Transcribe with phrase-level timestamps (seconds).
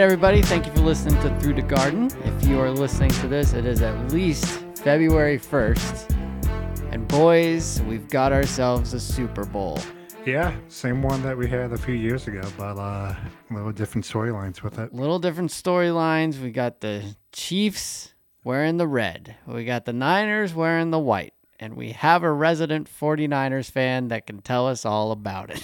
[0.00, 0.40] Right, everybody.
[0.40, 2.10] Thank you for listening to Through the Garden.
[2.24, 4.46] If you are listening to this, it is at least
[4.76, 6.90] February 1st.
[6.90, 9.78] And boys, we've got ourselves a Super Bowl.
[10.24, 14.06] Yeah, same one that we had a few years ago, but uh, a little different
[14.06, 14.94] storylines with it.
[14.94, 16.40] Little different storylines.
[16.40, 21.34] We got the Chiefs wearing the red, we got the Niners wearing the white.
[21.62, 25.62] And we have a resident 49ers fan that can tell us all about it.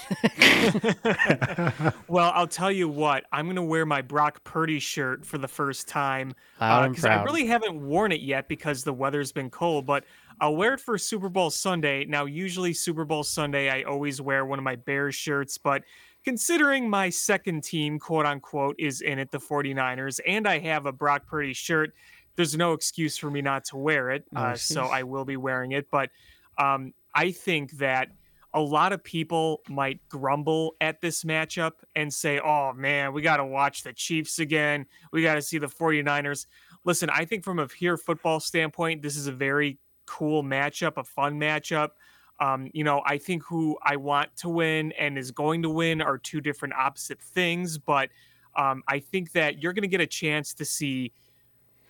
[2.09, 5.49] well, I'll tell you what, I'm going to wear my Brock Purdy shirt for the
[5.49, 6.35] first time.
[6.59, 10.05] Because uh, I really haven't worn it yet because the weather's been cold, but
[10.39, 12.05] I'll wear it for Super Bowl Sunday.
[12.05, 15.83] Now, usually Super Bowl Sunday, I always wear one of my Bears shirts, but
[16.27, 20.93] considering my second team, quote unquote, is in it, the 49ers, and I have a
[20.93, 21.95] Brock Purdy shirt,
[22.37, 24.25] there's no excuse for me not to wear it.
[24.33, 25.91] No uh, so I will be wearing it.
[25.91, 26.11] But
[26.59, 28.11] um, I think that
[28.55, 33.39] a lot of people might grumble at this matchup and say, oh man, we got
[33.39, 34.87] to watch the Chiefs again.
[35.13, 36.47] We got to see the 49ers.
[36.85, 41.05] Listen, I think from a pure football standpoint, this is a very cool matchup, a
[41.05, 41.91] fun matchup.
[42.39, 46.01] Um, you know, I think who I want to win and is going to win
[46.01, 48.11] are two different opposite things, but
[48.57, 51.13] um, I think that you're going to get a chance to see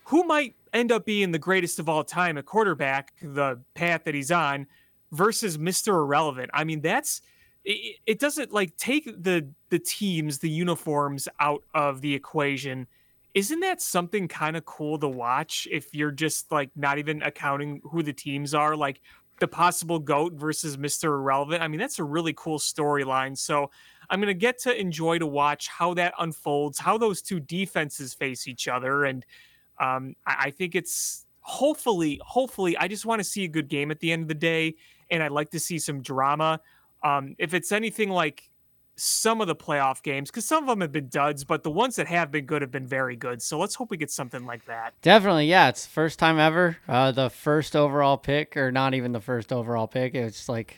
[0.07, 4.15] who might end up being the greatest of all time a quarterback, the path that
[4.15, 4.65] he's on,
[5.11, 5.89] versus Mr.
[5.89, 6.49] Irrelevant.
[6.53, 7.21] I mean, that's
[7.65, 12.87] it, it doesn't like take the the teams, the uniforms out of the equation.
[13.33, 17.81] Isn't that something kind of cool to watch if you're just like not even accounting
[17.83, 18.77] who the teams are?
[18.77, 19.01] Like
[19.39, 21.05] the possible GOAT versus Mr.
[21.05, 21.61] Irrelevant.
[21.61, 23.37] I mean, that's a really cool storyline.
[23.37, 23.69] So
[24.09, 28.13] I'm going to get to enjoy to watch how that unfolds, how those two defenses
[28.13, 29.03] face each other.
[29.03, 29.25] And
[29.79, 33.91] um, I, I think it's hopefully, hopefully, I just want to see a good game
[33.91, 34.75] at the end of the day,
[35.09, 36.59] and I'd like to see some drama.
[37.03, 38.49] Um, if it's anything like
[38.95, 41.95] some of the playoff games, because some of them have been duds, but the ones
[41.97, 43.41] that have been good have been very good.
[43.41, 44.93] So let's hope we get something like that.
[45.01, 45.69] Definitely, yeah.
[45.69, 46.77] It's first time ever.
[46.87, 50.15] Uh, the first overall pick, or not even the first overall pick.
[50.15, 50.77] It's like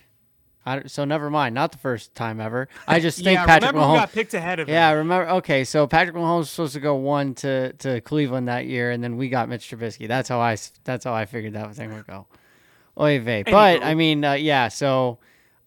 [0.70, 2.68] I, so never mind, not the first time ever.
[2.88, 4.74] I just think yeah, Patrick Mahomes got picked ahead of him.
[4.74, 5.30] Yeah, remember?
[5.30, 9.04] Okay, so Patrick Mahomes was supposed to go one to, to Cleveland that year, and
[9.04, 10.08] then we got Mitch Trubisky.
[10.08, 12.28] That's how I that's how I figured that thing would go.
[13.00, 13.44] Oy vey.
[13.44, 14.68] But I mean, uh, yeah.
[14.68, 15.18] So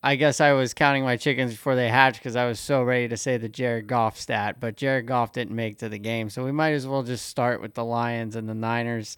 [0.03, 3.09] I guess I was counting my chickens before they hatched because I was so ready
[3.09, 6.45] to say the Jared Goff stat, but Jared Goff didn't make to the game, so
[6.45, 9.17] we might as well just start with the Lions and the Niners.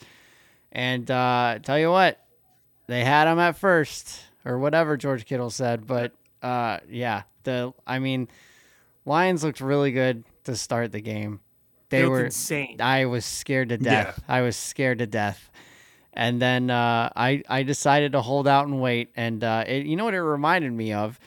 [0.72, 2.24] And uh, tell you what,
[2.86, 6.12] they had them at first or whatever George Kittle said, but
[6.42, 8.28] uh, yeah, the I mean,
[9.04, 11.40] Lions looked really good to start the game.
[11.88, 12.80] They, were insane.
[12.80, 14.20] I was scared to death.
[14.28, 14.34] Yeah.
[14.36, 15.50] I was scared to death.
[16.12, 19.10] And then uh, I I decided to hold out and wait.
[19.16, 21.18] And uh, it, you know what it reminded me of?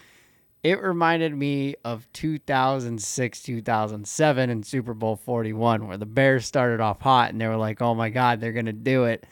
[0.63, 7.01] It reminded me of 2006, 2007 and Super Bowl 41, where the Bears started off
[7.01, 9.25] hot and they were like, "Oh my God, they're gonna do it."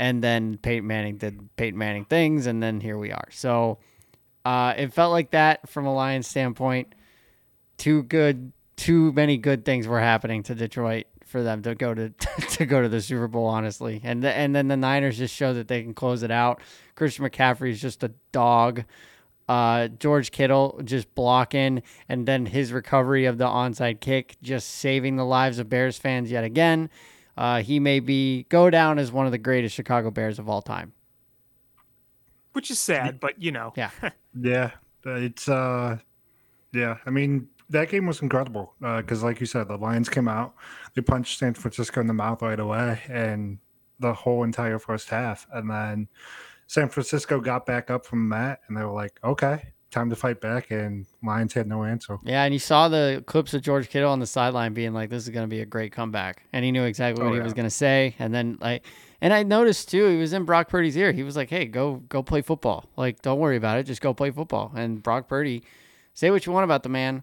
[0.00, 3.28] And then Peyton Manning did Peyton Manning things, and then here we are.
[3.30, 3.76] So
[4.46, 6.94] uh, it felt like that from a Lions standpoint.
[7.76, 12.08] Too good, too many good things were happening to Detroit for them to go to
[12.52, 14.00] to go to the Super Bowl, honestly.
[14.02, 16.62] And the, and then the Niners just show that they can close it out.
[16.94, 18.84] Christian McCaffrey is just a dog.
[19.50, 25.16] Uh, George Kittle just blocking, and then his recovery of the onside kick, just saving
[25.16, 26.88] the lives of Bears fans yet again.
[27.36, 30.62] Uh, he may be go down as one of the greatest Chicago Bears of all
[30.62, 30.92] time
[32.52, 33.72] which is sad, but you know.
[33.76, 33.90] Yeah.
[34.40, 34.70] yeah.
[35.04, 35.98] It's uh
[36.72, 40.28] yeah, I mean that game was incredible because, uh, like you said, the Lions came
[40.28, 40.54] out,
[40.94, 43.58] they punched San Francisco in the mouth right away, and
[44.00, 46.08] the whole entire first half, and then
[46.66, 50.40] San Francisco got back up from that, and they were like, "Okay, time to fight
[50.40, 52.18] back," and Lions had no answer.
[52.24, 55.24] Yeah, and you saw the clips of George Kittle on the sideline being like, "This
[55.24, 57.54] is going to be a great comeback," and he knew exactly what oh, he was
[57.54, 58.84] going to say, and then like
[59.20, 61.12] and I noticed too, he was in Brock Purdy's ear.
[61.12, 62.88] He was like, "Hey, go go play football.
[62.96, 63.84] Like, don't worry about it.
[63.84, 65.62] Just go play football." And Brock Purdy,
[66.14, 67.22] say what you want about the man.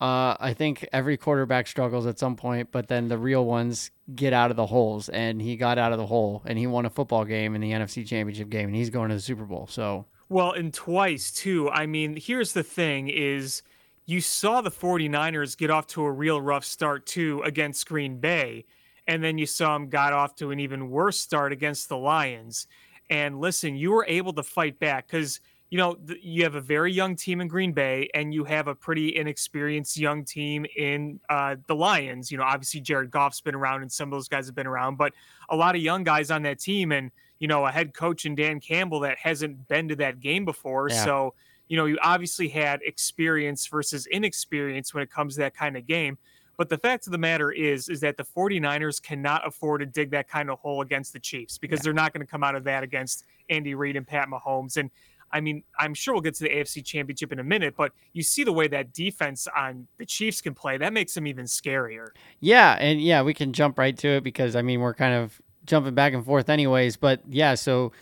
[0.00, 4.32] Uh, I think every quarterback struggles at some point, but then the real ones get
[4.32, 6.90] out of the holes, and he got out of the hole, and he won a
[6.90, 9.68] football game in the NFC Championship game, and he's going to the Super Bowl.
[9.70, 11.70] So well, and twice too.
[11.70, 13.62] I mean, here's the thing: is
[14.06, 18.64] you saw the 49ers get off to a real rough start too against Green Bay
[19.06, 22.66] and then you saw them got off to an even worse start against the Lions.
[23.10, 25.40] And listen, you were able to fight back because
[25.70, 28.74] you know you have a very young team in Green Bay, and you have a
[28.74, 32.30] pretty inexperienced young team in uh, the Lions.
[32.30, 34.96] You know, obviously Jared Goff's been around, and some of those guys have been around,
[34.96, 35.12] but
[35.48, 37.10] a lot of young guys on that team, and
[37.42, 40.88] you know, a head coach in Dan Campbell that hasn't been to that game before.
[40.88, 41.04] Yeah.
[41.04, 41.34] So
[41.66, 45.84] you know, you obviously had experience versus inexperience when it comes to that kind of
[45.84, 46.18] game.
[46.56, 50.10] But the fact of the matter is, is that the 49ers cannot afford to dig
[50.12, 51.84] that kind of hole against the Chiefs because yeah.
[51.84, 54.76] they're not going to come out of that against Andy Reid and Pat Mahomes.
[54.76, 54.88] And
[55.32, 58.22] I mean, I'm sure we'll get to the AFC Championship in a minute, but you
[58.22, 60.76] see the way that defense on the Chiefs can play.
[60.76, 62.08] That makes them even scarier.
[62.38, 65.40] Yeah, and yeah, we can jump right to it because I mean we're kind of
[65.66, 66.96] jumping back and forth anyways.
[66.96, 67.92] But yeah, so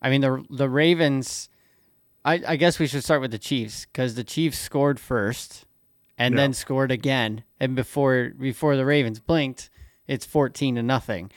[0.00, 1.48] I mean the the Ravens.
[2.24, 5.64] I, I guess we should start with the Chiefs because the Chiefs scored first
[6.18, 6.42] and yeah.
[6.42, 7.44] then scored again.
[7.60, 9.70] And before before the Ravens blinked,
[10.06, 11.30] it's 14 to nothing.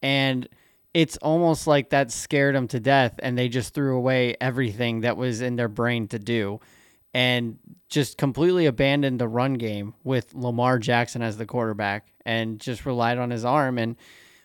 [0.00, 0.48] And
[0.94, 5.16] it's almost like that scared them to death and they just threw away everything that
[5.16, 6.60] was in their brain to do
[7.14, 7.58] and
[7.88, 13.18] just completely abandoned the run game with Lamar Jackson as the quarterback and just relied
[13.18, 13.96] on his arm and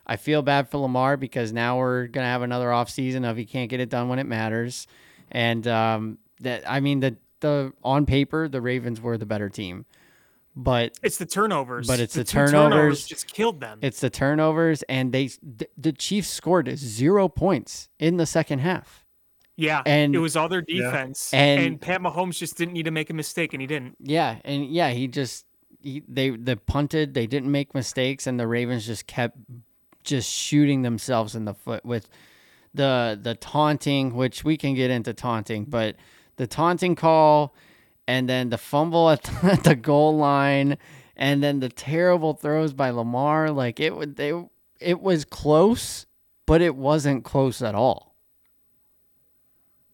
[0.06, 3.46] I feel bad for Lamar because now we're going to have another offseason of he
[3.46, 4.88] can't get it done when it matters.
[5.32, 9.86] And um, that I mean the the on paper the Ravens were the better team,
[10.56, 11.88] but it's the turnovers.
[11.88, 13.80] But it's the, the turnovers, turnovers, just killed them.
[13.82, 19.06] It's the turnovers, and they the, the Chiefs scored zero points in the second half.
[19.56, 21.40] Yeah, and it was all their defense, yeah.
[21.40, 23.96] and, and Pat Mahomes just didn't need to make a mistake, and he didn't.
[24.00, 25.46] Yeah, and yeah, he just
[25.80, 29.38] he, they they punted, they didn't make mistakes, and the Ravens just kept
[30.04, 32.10] just shooting themselves in the foot with
[32.74, 35.96] the the taunting, which we can get into taunting, but
[36.38, 37.56] the taunting call
[38.08, 40.78] and then the fumble at the, at the goal line
[41.16, 44.34] and then the terrible throws by Lamar, like it would they
[44.80, 46.06] it was close,
[46.46, 48.16] but it wasn't close at all.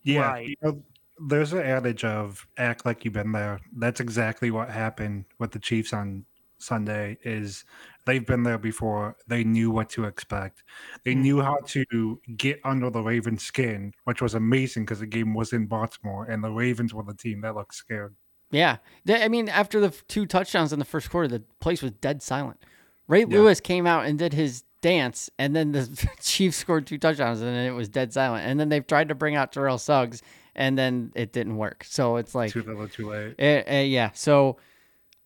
[0.03, 0.21] Yeah.
[0.21, 0.47] Right.
[0.47, 0.83] You know,
[1.27, 3.59] there's an adage of act like you've been there.
[3.75, 6.25] That's exactly what happened with the Chiefs on
[6.57, 7.65] Sunday is
[8.09, 9.15] they've been there before.
[9.27, 10.63] They knew what to expect.
[11.05, 11.21] They mm.
[11.21, 15.53] knew how to get under the Ravens' skin, which was amazing because the game was
[15.53, 18.15] in Baltimore and the Ravens were the team that looked scared.
[18.51, 18.77] Yeah.
[19.07, 22.59] I mean, after the two touchdowns in the first quarter, the place was dead silent.
[23.07, 23.27] Ray yeah.
[23.27, 27.49] Lewis came out and did his dance, and then the Chiefs scored two touchdowns, and
[27.49, 28.45] then it was dead silent.
[28.47, 30.23] And then they've tried to bring out Terrell Suggs,
[30.55, 31.83] and then it didn't work.
[31.87, 33.35] So it's like too little, too late.
[33.37, 34.11] It, it, yeah.
[34.13, 34.57] So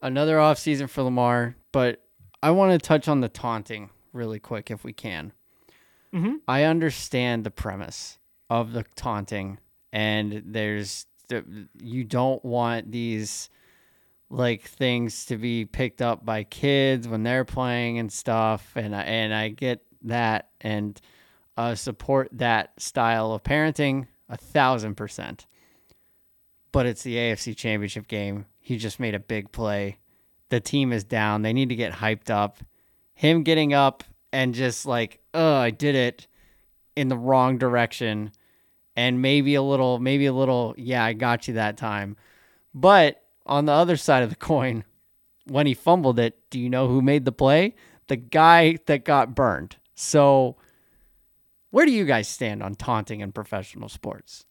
[0.01, 2.02] another offseason for Lamar, but
[2.43, 5.31] I want to touch on the taunting really quick if we can.
[6.13, 6.35] Mm-hmm.
[6.45, 8.19] I understand the premise
[8.49, 9.59] of the taunting,
[9.93, 11.05] and there's
[11.81, 13.49] you don't want these
[14.29, 19.03] like things to be picked up by kids when they're playing and stuff, and I,
[19.03, 20.99] and I get that and
[21.55, 25.47] uh, support that style of parenting a thousand percent.
[26.73, 28.47] But it's the AFC Championship game.
[28.59, 29.99] He just made a big play
[30.53, 31.41] the team is down.
[31.41, 32.59] They need to get hyped up.
[33.15, 36.27] Him getting up and just like, oh, I did it
[36.95, 38.31] in the wrong direction.
[38.95, 42.17] And maybe a little, maybe a little, yeah, I got you that time.
[42.71, 44.83] But on the other side of the coin,
[45.47, 47.73] when he fumbled it, do you know who made the play?
[48.07, 49.77] The guy that got burned.
[49.95, 50.55] So,
[51.71, 54.45] where do you guys stand on taunting in professional sports?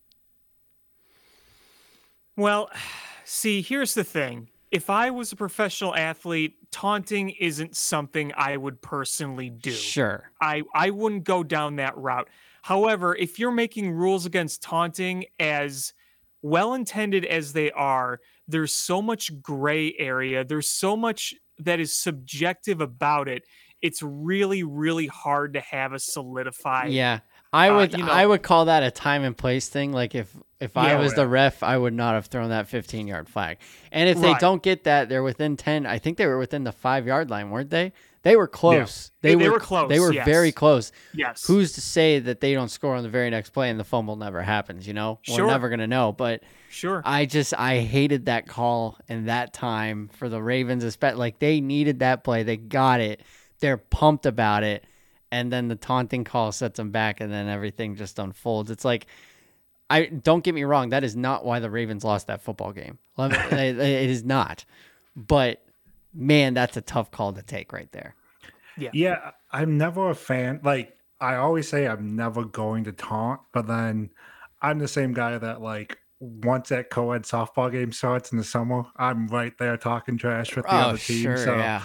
[2.37, 2.71] Well,
[3.25, 8.81] see, here's the thing if I was a professional athlete, taunting isn't something I would
[8.81, 9.71] personally do.
[9.71, 10.31] Sure.
[10.41, 12.29] I, I wouldn't go down that route.
[12.63, 15.93] However, if you're making rules against taunting as
[16.41, 20.43] well intended as they are, there's so much gray area.
[20.43, 23.45] There's so much that is subjective about it.
[23.83, 26.93] It's really, really hard to have a solidified.
[26.93, 27.21] Yeah.
[27.53, 29.93] I uh, would uh, you know, I would call that a time and place thing.
[29.93, 33.07] Like if if yeah, I was the ref, I would not have thrown that 15
[33.07, 33.59] yard flag.
[33.91, 34.35] And if right.
[34.35, 35.87] they don't get that, they're within 10.
[35.87, 37.93] I think they were within the five yard line, weren't they?
[38.23, 39.11] They were close.
[39.23, 39.31] Yeah.
[39.31, 39.89] They, they, were, were close.
[39.89, 40.25] They were yes.
[40.25, 40.93] very close.
[41.13, 41.45] Yes.
[41.45, 44.15] Who's to say that they don't score on the very next play and the fumble
[44.15, 44.87] never happens?
[44.87, 45.45] You know, sure.
[45.45, 46.13] we're never gonna know.
[46.13, 50.85] But sure, I just I hated that call and that time for the Ravens.
[50.85, 52.45] Especially like they needed that play.
[52.45, 53.23] They got it.
[53.59, 54.85] They're pumped about it
[55.33, 58.71] and then the taunting call sets them back, and then everything just unfolds.
[58.71, 59.07] It's like,
[59.91, 62.99] I don't get me wrong, that is not why the Ravens lost that football game.
[63.19, 64.65] it is not,
[65.17, 65.65] but
[66.15, 68.15] man, that's a tough call to take right there.
[68.77, 70.61] Yeah, yeah, I'm never a fan.
[70.63, 74.11] Like I always say, I'm never going to taunt, but then
[74.61, 78.85] I'm the same guy that like once that co-ed softball game starts in the summer,
[78.97, 81.23] I'm right there talking trash with the oh, other team.
[81.23, 81.83] Sure, so yeah.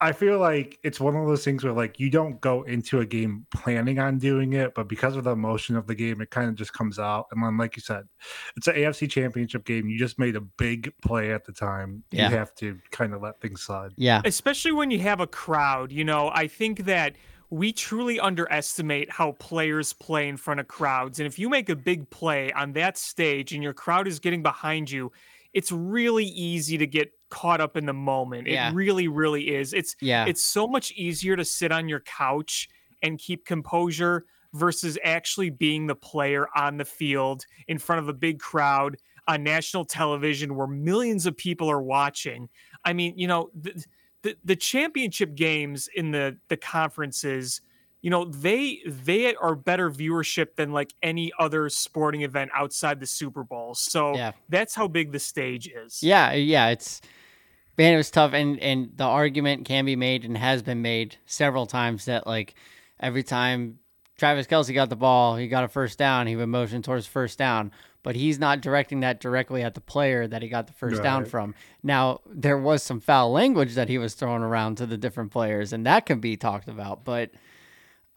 [0.00, 3.06] I feel like it's one of those things where like you don't go into a
[3.06, 6.48] game planning on doing it, but because of the emotion of the game, it kind
[6.48, 7.26] of just comes out.
[7.32, 8.04] And then, like you said,
[8.56, 9.88] it's an AFC Championship game.
[9.88, 12.04] You just made a big play at the time.
[12.12, 12.30] Yeah.
[12.30, 13.92] You have to kind of let things slide.
[13.96, 15.90] Yeah, especially when you have a crowd.
[15.90, 17.16] You know, I think that
[17.50, 21.18] we truly underestimate how players play in front of crowds.
[21.18, 24.42] And if you make a big play on that stage and your crowd is getting
[24.42, 25.10] behind you,
[25.54, 28.46] it's really easy to get caught up in the moment.
[28.48, 28.70] Yeah.
[28.70, 29.72] It really, really is.
[29.72, 30.24] It's Yeah.
[30.26, 32.68] it's so much easier to sit on your couch
[33.02, 38.14] and keep composure versus actually being the player on the field in front of a
[38.14, 42.48] big crowd on national television where millions of people are watching.
[42.84, 43.84] I mean, you know, the
[44.22, 47.60] the, the championship games in the the conferences,
[48.00, 53.06] you know, they they are better viewership than like any other sporting event outside the
[53.06, 53.74] Super Bowl.
[53.74, 54.32] So Yeah.
[54.48, 56.02] that's how big the stage is.
[56.02, 57.00] Yeah, yeah, it's
[57.78, 61.16] man, it was tough, and and the argument can be made and has been made
[61.24, 62.54] several times that like
[63.00, 63.78] every time
[64.18, 67.38] Travis Kelce got the ball, he got a first down, he would motion towards first
[67.38, 67.70] down,
[68.02, 71.24] but he's not directing that directly at the player that he got the first down
[71.24, 71.54] from.
[71.82, 75.72] Now there was some foul language that he was throwing around to the different players,
[75.72, 77.30] and that can be talked about, but.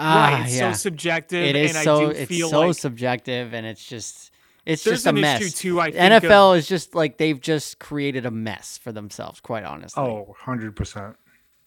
[0.03, 0.45] Ah, right.
[0.45, 0.71] It's yeah.
[0.71, 1.43] so subjective.
[1.43, 4.30] it is and so I do it's so like subjective, and it's just
[4.65, 5.53] it's there's just a mess.
[5.53, 5.79] too.
[5.79, 9.63] I think NFL of- is just like they've just created a mess for themselves, quite
[9.63, 10.01] honestly.
[10.03, 11.15] Oh, 100%.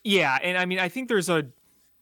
[0.05, 1.47] Yeah, and I mean, I think there's a,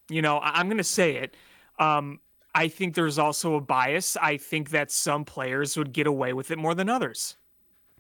[0.09, 1.37] you know, I- I'm going to say it.
[1.79, 2.21] Um,
[2.55, 4.17] I think there's also a bias.
[4.21, 7.37] I think that some players would get away with it more than others.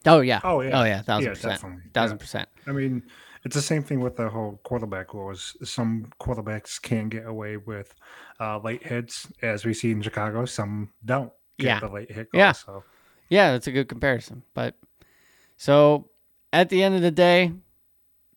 [0.04, 0.40] Oh yeah.
[0.44, 0.80] Oh, yeah.
[0.80, 1.00] Oh yeah.
[1.02, 1.52] Thousand Yeah, percent.
[1.54, 1.82] definitely.
[1.94, 2.20] Thousand Yeah.
[2.20, 2.48] percent.
[2.66, 3.02] I mean,
[3.44, 5.56] it's the same thing with the whole quarterback rules.
[5.62, 7.94] Some quarterbacks can get away with
[8.40, 10.44] uh, late hits, as we see in Chicago.
[10.44, 11.80] Some don't Yeah.
[11.80, 12.28] the late hit.
[12.32, 12.52] Yeah.
[12.52, 12.84] Calls, so
[13.28, 14.42] Yeah, that's a good comparison.
[14.54, 14.76] But
[15.56, 16.08] so
[16.52, 17.52] at the end of the day,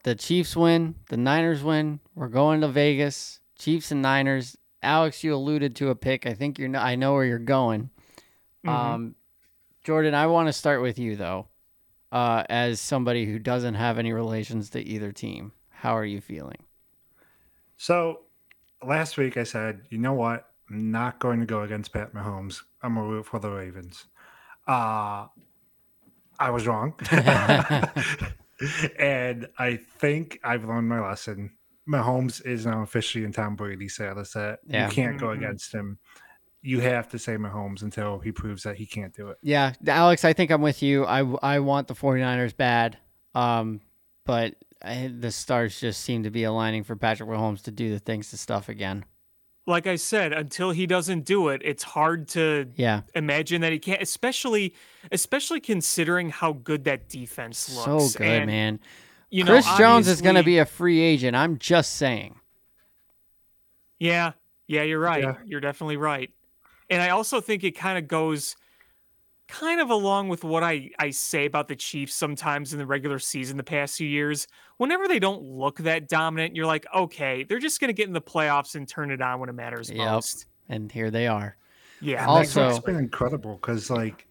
[0.03, 1.99] the Chiefs win, the Niners win.
[2.13, 3.39] We're going to Vegas.
[3.57, 4.57] Chiefs and Niners.
[4.83, 6.25] Alex, you alluded to a pick.
[6.27, 6.75] I think you're.
[6.75, 7.89] I know where you're going.
[8.65, 8.69] Mhm.
[8.69, 9.15] Um,
[9.83, 11.47] Jordan, I want to start with you though,
[12.11, 15.51] uh, as somebody who doesn't have any relations to either team.
[15.69, 16.57] How are you feeling?
[17.77, 18.21] So
[18.85, 20.49] last week I said, you know what?
[20.69, 22.61] I'm not going to go against Pat Mahomes.
[22.85, 24.05] I'm gonna root for the Ravens.
[24.67, 25.27] Uh
[26.39, 26.93] I was wrong.
[28.99, 31.51] and I think I've learned my lesson.
[31.89, 34.87] Mahomes is now officially in Tom Brady's status that Yeah.
[34.87, 35.37] you can't go Mhm.
[35.37, 35.97] against him.
[36.61, 39.37] You have to say Mahomes until he proves that he can't do it.
[39.43, 41.05] Yeah, Alex, I think I'm with you.
[41.05, 42.97] I, I want the 49ers bad.
[43.35, 43.81] Um,
[44.25, 47.99] but I, the stars just seem to be aligning for Patrick Mahomes to do the
[47.99, 49.05] things to stuff again.
[49.67, 53.79] Like I said, until he doesn't do it, it's hard to Yeah, imagine that he
[53.79, 54.01] can't.
[54.01, 54.75] Especially,
[55.11, 58.13] especially considering how good that defense looks.
[58.13, 58.79] so good, And, man.
[59.31, 61.35] You know, Chris Jones is going to be a free agent.
[61.35, 62.35] I'm just saying.
[63.99, 64.33] Yeah,
[64.67, 65.23] yeah, you're right.
[65.23, 65.37] Yeah.
[65.45, 66.29] You're definitely right.
[66.89, 68.55] And I also think it kind of goes
[69.47, 73.19] kind of along with what I, I say about the Chiefs sometimes in the regular
[73.19, 74.47] season the past few years.
[74.77, 78.13] Whenever they don't look that dominant, you're like, okay, they're just going to get in
[78.13, 79.97] the playoffs and turn it on when it matters Yep.
[79.97, 80.47] most.
[80.67, 81.57] And here they are.
[82.01, 82.21] Yeah.
[82.21, 84.27] And Also- that's been incredible because like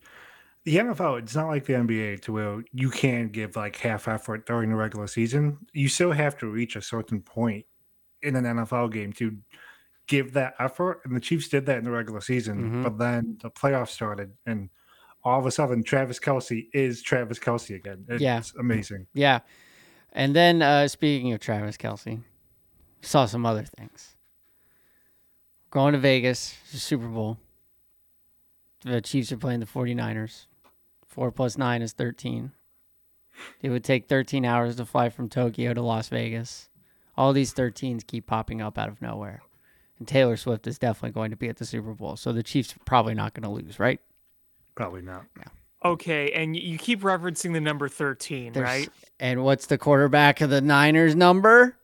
[0.64, 4.47] the NFL, it's not like the NBA to where you can give like half effort
[4.47, 5.59] during the regular season.
[5.73, 7.66] You still have to reach a certain point
[8.23, 9.37] in an NFL game to
[10.09, 11.02] give that effort.
[11.04, 12.83] And the Chiefs did that in the regular season, Mhm.
[12.83, 14.71] but then the playoffs started and
[15.25, 18.04] all of a sudden Travis Kelce is Travis Kelce again.
[18.09, 18.43] It's Yeah.
[18.59, 19.07] amazing.
[19.14, 19.40] Yeah.
[20.12, 22.23] And then uh, speaking of Travis Kelce,
[23.02, 24.16] saw some other things.
[25.71, 27.38] Going to Vegas, Super Bowl.
[28.85, 30.47] The Chiefs are playing the 49ers.
[31.09, 32.52] 4 plus 9 is 13.
[33.62, 36.69] It would take 13 hours to fly from Tokyo to Las Vegas.
[37.16, 39.43] All these 13s keep popping up out of nowhere.
[39.99, 42.16] And Taylor Swift is definitely going to be at the Super Bowl.
[42.16, 44.00] So the Chiefs are probably not going to lose, right?
[44.75, 45.25] Probably not.
[45.85, 46.33] Okay.
[46.33, 48.88] And you keep referencing the number 13, There's- right?
[49.21, 51.76] And what's the quarterback of the Niners number?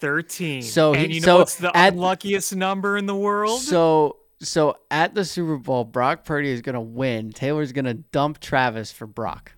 [0.00, 0.62] 13.
[0.62, 3.60] So and he- you know so what's the at- unluckiest number in the world?
[3.60, 7.32] So so at the Super Bowl, Brock Purdy is gonna win.
[7.32, 9.52] Taylor's gonna dump Travis for Brock.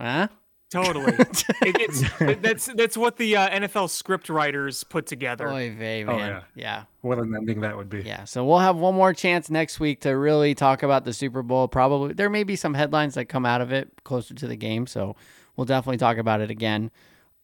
[0.00, 0.28] Huh?
[0.74, 1.12] Totally.
[1.18, 2.02] it, it's
[2.42, 5.48] that's that's what the uh, NFL script writers put together.
[5.48, 6.42] Oy vey, Oh, yeah.
[6.56, 6.82] yeah.
[7.02, 8.02] What an ending that would be.
[8.02, 8.24] Yeah.
[8.24, 11.68] So we'll have one more chance next week to really talk about the Super Bowl.
[11.68, 14.88] Probably there may be some headlines that come out of it closer to the game.
[14.88, 15.14] So
[15.54, 16.90] we'll definitely talk about it again.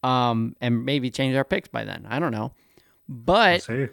[0.02, 2.06] Um, and maybe change our picks by then.
[2.10, 2.42] I don't know.
[2.42, 2.52] I'll
[3.08, 3.86] But see.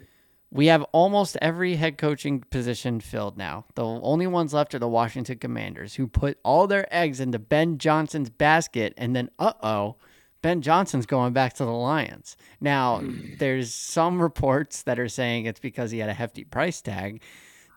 [0.50, 3.66] We have almost every head coaching position filled now.
[3.74, 7.76] The only ones left are the Washington Commanders, who put all their eggs into Ben
[7.76, 9.96] Johnson's basket, and then, uh oh,
[10.40, 12.36] Ben Johnson's going back to the Lions.
[12.60, 13.02] Now,
[13.38, 17.22] there's some reports that are saying it's because he had a hefty price tag.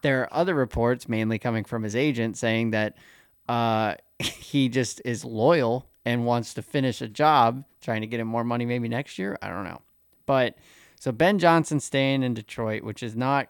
[0.02, 2.96] There are other reports, mainly coming from his agent, saying that
[3.50, 8.28] uh, he just is loyal and wants to finish a job, trying to get him
[8.28, 9.38] more money maybe next year.
[9.42, 9.82] I don't know.
[10.26, 10.56] But
[11.02, 13.48] so Ben Johnson staying in Detroit, which is not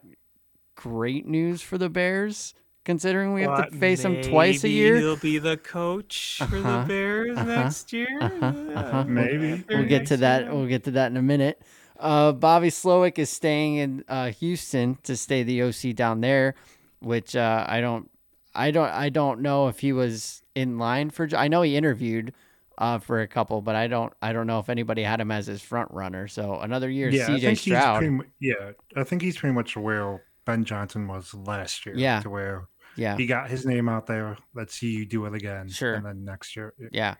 [0.75, 2.53] great news for the Bears
[2.85, 4.95] considering we have to face him twice a year.
[4.95, 8.07] He'll be the coach for uh-huh, the Bears uh-huh, next year.
[8.21, 9.03] Uh-huh, uh-huh.
[9.03, 10.43] Maybe we'll get to that.
[10.43, 10.55] Year.
[10.55, 11.61] We'll get to that in a minute.
[11.99, 16.55] Uh, Bobby Slowik is staying in uh, Houston to stay the OC down there,
[17.01, 18.09] which uh, I don't,
[18.55, 21.27] I don't, I don't know if he was in line for.
[21.35, 22.33] I know he interviewed
[22.77, 25.47] uh, for a couple, but I don't, I don't know if anybody had him as
[25.47, 26.27] his front runner.
[26.27, 27.99] So another year, yeah, CJ Stroud.
[27.99, 31.95] Pretty, yeah, I think he's pretty much where Ben Johnson was last year.
[31.95, 34.37] Yeah, to where yeah he got his name out there.
[34.53, 35.69] Let's see you do it again.
[35.69, 36.73] Sure, and then next year.
[36.91, 37.15] Yeah.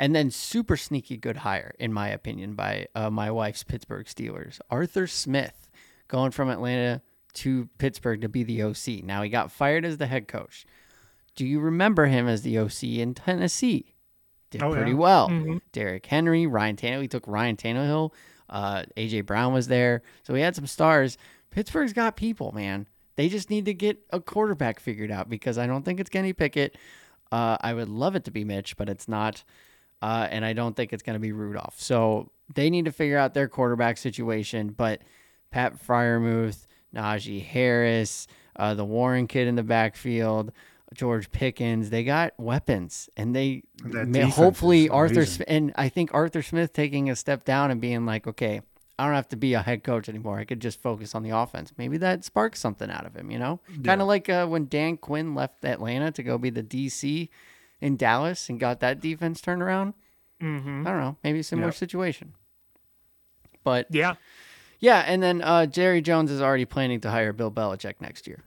[0.00, 4.60] And then super sneaky good hire, in my opinion, by uh, my wife's Pittsburgh Steelers.
[4.70, 5.68] Arthur Smith
[6.06, 7.02] going from Atlanta
[7.34, 9.02] to Pittsburgh to be the OC.
[9.04, 10.66] Now he got fired as the head coach.
[11.34, 13.94] Do you remember him as the OC in Tennessee?
[14.50, 14.96] Did oh, pretty yeah.
[14.96, 15.28] well.
[15.28, 15.58] Mm-hmm.
[15.72, 17.02] Derrick Henry, Ryan Tannehill.
[17.02, 18.12] He took Ryan Tannehill.
[18.48, 20.02] Uh, AJ Brown was there.
[20.22, 21.18] So he had some stars.
[21.50, 22.86] Pittsburgh's got people, man.
[23.16, 26.32] They just need to get a quarterback figured out because I don't think it's Kenny
[26.32, 26.76] Pickett.
[27.30, 29.44] Uh, I would love it to be Mitch, but it's not.
[30.00, 31.74] Uh, and I don't think it's going to be Rudolph.
[31.78, 34.68] So they need to figure out their quarterback situation.
[34.68, 35.02] But
[35.50, 40.52] Pat Freiermuth, Najee Harris, uh, the Warren kid in the backfield,
[40.94, 46.42] George Pickens, they got weapons, and they may, hopefully Arthur Smith, and I think Arthur
[46.42, 48.62] Smith taking a step down and being like, okay,
[48.98, 50.38] I don't have to be a head coach anymore.
[50.38, 51.72] I could just focus on the offense.
[51.76, 53.60] Maybe that sparks something out of him, you know?
[53.70, 53.82] Yeah.
[53.84, 57.28] Kind of like uh, when Dan Quinn left Atlanta to go be the DC
[57.80, 59.94] in Dallas and got that defense turned around.
[60.42, 60.86] Mm-hmm.
[60.86, 62.34] I don't know, maybe a similar situation.
[63.64, 64.14] But yeah,
[64.78, 68.44] yeah, and then uh, Jerry Jones is already planning to hire Bill Belichick next year.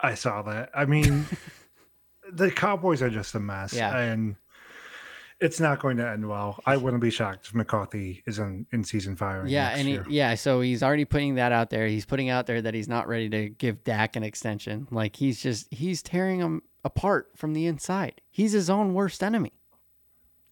[0.00, 0.70] I saw that.
[0.74, 1.26] I mean,
[2.32, 3.96] the Cowboys are just a mess, yeah.
[3.96, 4.36] and
[5.40, 6.60] it's not going to end well.
[6.66, 9.48] I wouldn't be shocked if McCarthy is in, in season five.
[9.48, 11.86] Yeah, and he, yeah, so he's already putting that out there.
[11.86, 14.86] He's putting out there that he's not ready to give Dak an extension.
[14.90, 18.20] Like he's just he's tearing him apart from the inside.
[18.30, 19.52] He's his own worst enemy.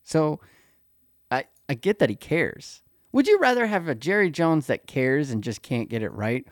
[0.04, 0.40] So
[1.30, 2.82] I I get that he cares.
[3.12, 6.46] Would you rather have a Jerry Jones that cares and just can't get it right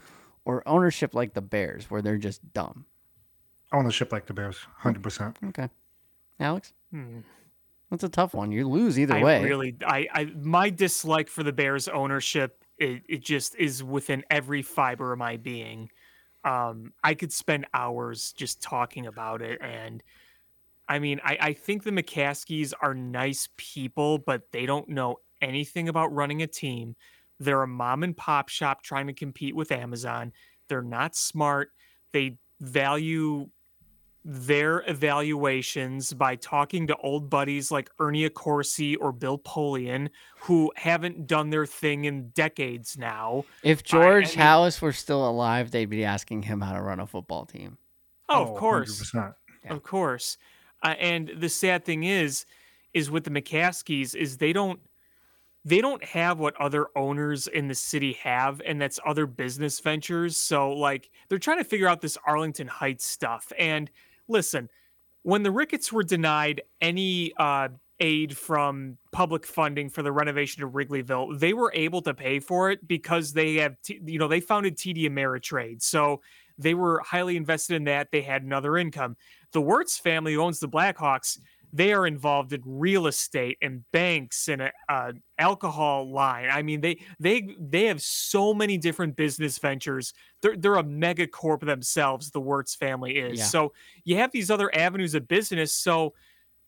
[0.45, 2.87] or ownership like the Bears where they're just dumb?
[3.73, 5.37] Ownership like the Bears, 100%.
[5.49, 5.69] Okay.
[6.39, 6.73] Alex?
[6.91, 7.21] Hmm.
[7.91, 8.53] That's a tough one.
[8.53, 9.45] You lose either I way.
[9.45, 14.63] Really, I, I, my dislike for the Bears ownership, it, it just is within every
[14.63, 15.91] fiber of my being.
[16.45, 19.61] Um, I could spend hours just talking about it.
[19.61, 20.03] And
[20.89, 25.89] I mean, I, I think the McCaskies are nice people, but they don't know anything
[25.89, 26.97] about running a team.
[27.39, 30.33] They're a mom and pop shop trying to compete with Amazon.
[30.69, 31.71] They're not smart.
[32.13, 33.49] They value
[34.29, 40.11] their evaluations by talking to old buddies like Ernie Accorsi or Bill Polian,
[40.41, 43.45] who haven't done their thing in decades now.
[43.63, 47.07] If George I, I were still alive, they'd be asking him how to run a
[47.07, 47.79] football team.
[48.29, 49.31] Oh, of oh, course, yeah.
[49.71, 50.39] of course.
[50.83, 52.47] Uh, and the sad thing is,
[52.95, 54.81] is with the McCaskies, is they don't
[55.65, 60.37] they don't have what other owners in the city have, and that's other business ventures.
[60.37, 63.53] So like they're trying to figure out this Arlington Heights stuff.
[63.57, 63.89] And
[64.29, 64.69] listen,
[65.23, 67.69] when the Ricketts were denied any uh,
[68.01, 72.71] aid from public funding for the renovation of Wrigleyville, they were able to pay for
[72.71, 75.83] it because they have, t- you know, they founded TD Ameritrade.
[75.83, 76.21] So
[76.59, 78.11] they were highly invested in that.
[78.11, 79.17] They had another income.
[79.53, 81.39] The Wirtz family owns the Blackhawks
[81.73, 86.49] they are involved in real estate and banks and a, a, alcohol line.
[86.51, 90.15] I mean, they they they have so many different business ventures.
[90.43, 92.31] They're they're a mega corp themselves.
[92.31, 93.39] The Wirtz family is.
[93.39, 93.45] Yeah.
[93.45, 93.73] So
[94.05, 95.73] you have these other avenues of business.
[95.73, 96.15] So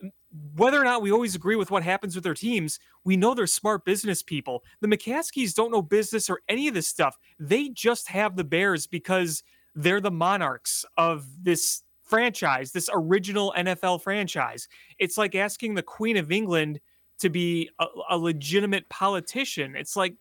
[0.03, 0.11] mm,
[0.55, 3.47] whether or not we always agree with what happens with their teams, we know they're
[3.47, 4.65] smart business people.
[4.81, 7.17] The McCaskies don't know business or any of this stuff.
[7.39, 9.43] They just have the Bears because
[9.75, 14.69] they're the monarchs of this franchise, this original NFL franchise.
[14.99, 16.81] It's like asking the Queen of England
[17.21, 19.77] to be a, a legitimate politician.
[19.77, 20.15] It's like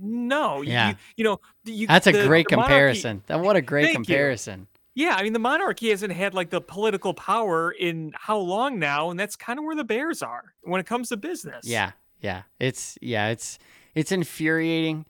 [0.00, 0.90] no, yeah.
[0.90, 3.22] you, you know, you, that's a the, great the comparison.
[3.26, 4.60] That what a great comparison.
[4.60, 5.06] You.
[5.06, 9.10] Yeah, I mean the monarchy hasn't had like the political power in how long now,
[9.10, 11.66] and that's kind of where the Bears are when it comes to business.
[11.66, 13.58] Yeah, yeah, it's yeah, it's
[13.94, 15.04] it's infuriating.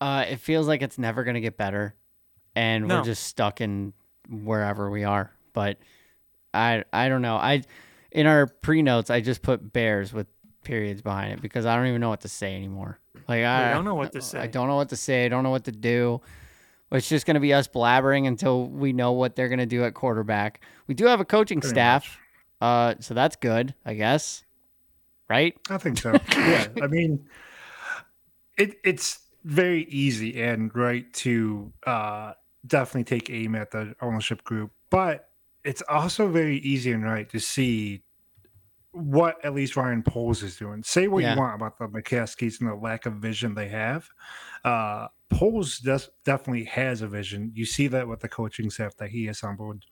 [0.00, 1.94] Uh, it feels like it's never gonna get better,
[2.54, 2.98] and no.
[2.98, 3.94] we're just stuck in
[4.28, 5.32] wherever we are.
[5.52, 5.78] But
[6.54, 7.36] I I don't know.
[7.36, 7.62] I
[8.10, 10.26] in our pre notes I just put bears with
[10.62, 12.98] periods behind it because I don't even know what to say anymore.
[13.28, 14.38] Like I, I don't know what to say.
[14.38, 15.24] I don't know what to say.
[15.24, 16.20] I don't know what to do.
[16.90, 19.82] It's just going to be us blabbering until we know what they're going to do
[19.84, 20.60] at quarterback.
[20.86, 22.18] We do have a coaching Pretty staff,
[22.60, 24.44] uh, so that's good, I guess.
[25.28, 25.56] Right?
[25.70, 26.12] I think so.
[26.36, 26.66] yeah.
[26.82, 27.26] I mean,
[28.58, 32.34] it it's very easy and right to uh,
[32.66, 35.30] definitely take aim at the ownership group, but
[35.64, 38.02] it's also very easy and right to see
[38.92, 40.82] what at least Ryan Poles is doing.
[40.82, 41.34] Say what Yeah.
[41.34, 44.08] you want about the McCaskies and the lack of vision they have.
[44.64, 47.52] Uh, Poles does, definitely has a vision.
[47.54, 49.84] You see that with the coaching staff that he assembled.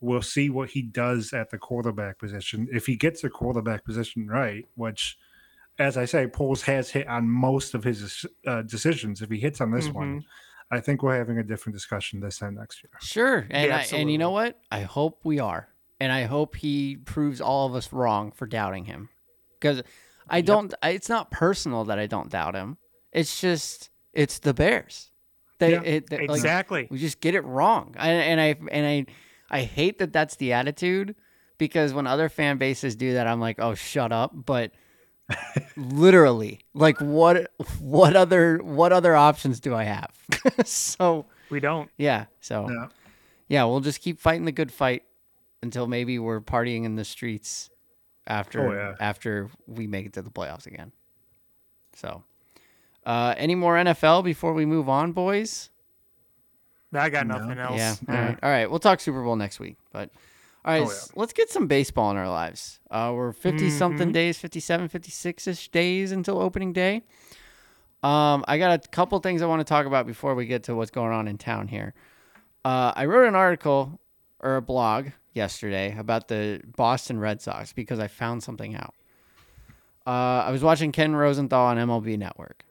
[0.00, 2.68] We'll see what he does at the quarterback position.
[2.72, 5.18] If he gets the quarterback position right, which,
[5.78, 9.20] as I say, Poles has hit on most of his uh, decisions.
[9.20, 10.24] If he hits on this one,
[10.70, 12.90] I think we're having a different discussion this time next year.
[13.00, 13.46] Sure.
[13.50, 14.58] And Yeah, I, and you know what?
[14.70, 15.68] I hope we are.
[16.00, 19.08] And I hope he proves all of us wrong for doubting him.
[19.60, 19.82] Cuz
[20.28, 22.76] I don't I, it's not personal that I don't doubt him.
[23.12, 25.10] It's just it's the Bears.
[25.58, 26.86] They, Yeah, it, they- like, Exactly.
[26.90, 27.94] we just get it wrong.
[27.98, 29.06] I, and I and I
[29.50, 31.16] I hate that that's the attitude
[31.56, 34.72] because when other fan bases do that I'm like, "Oh, shut up." But
[35.76, 40.10] literally, like what what other what other options do I have?
[40.64, 41.90] so, we don't.
[41.96, 42.26] yeah.
[42.40, 42.86] So Yeah.
[43.48, 45.02] yeah, we'll just keep fighting the good fight
[45.62, 47.70] until maybe we're partying in the streets
[48.26, 48.94] after Oh, yeah.
[49.00, 50.92] after we make it to the playoffs again.
[51.94, 52.22] So,
[53.04, 55.70] uh, any more NFL before we move on, boys?
[56.94, 57.38] I got No.
[57.38, 57.76] nothing else.
[57.76, 57.94] Yeah.
[58.08, 58.26] All Yeah.
[58.26, 58.38] right.
[58.42, 58.70] All right.
[58.70, 59.76] We'll talk Super Bowl next week.
[59.92, 60.10] But
[60.64, 60.98] all right, Oh, yeah.
[61.16, 62.80] let's get some baseball in our lives.
[62.90, 64.12] Uh, we're 50 something Mhm.
[64.14, 67.02] days, 57, 56 ish days until opening day.
[68.02, 70.74] Um, I got a couple things I want to talk about before we get to
[70.74, 71.94] what's going on in town here.
[72.64, 73.98] Uh, I wrote an article
[74.40, 78.94] or a blog yesterday about the Boston Red Sox because I found something out.
[80.06, 82.64] Uh, I was watching Ken Rosenthal on MLB Network,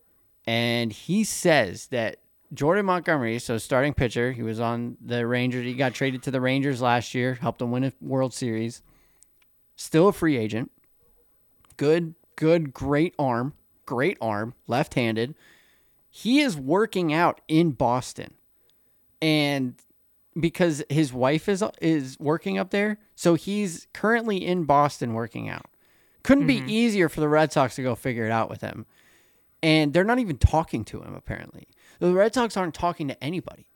[0.45, 2.17] and he says that
[2.53, 5.65] Jordan Montgomery, so starting pitcher, he was on the Rangers.
[5.65, 8.81] He got traded to the Rangers last year, helped them win a World Series.
[9.75, 10.71] Still a free agent.
[11.75, 13.53] Good, good, great arm,
[13.85, 15.35] great arm, left-handed.
[16.09, 18.33] He is working out in Boston,
[19.21, 19.75] and
[20.39, 25.65] because his wife is is working up there, so he's currently in Boston working out.
[26.23, 26.69] Couldn't be mm-hmm.
[26.69, 28.85] easier for the Red Sox to go figure it out with him.
[29.63, 31.67] And they're not even talking to him apparently.
[31.99, 33.67] The Red Sox aren't talking to anybody.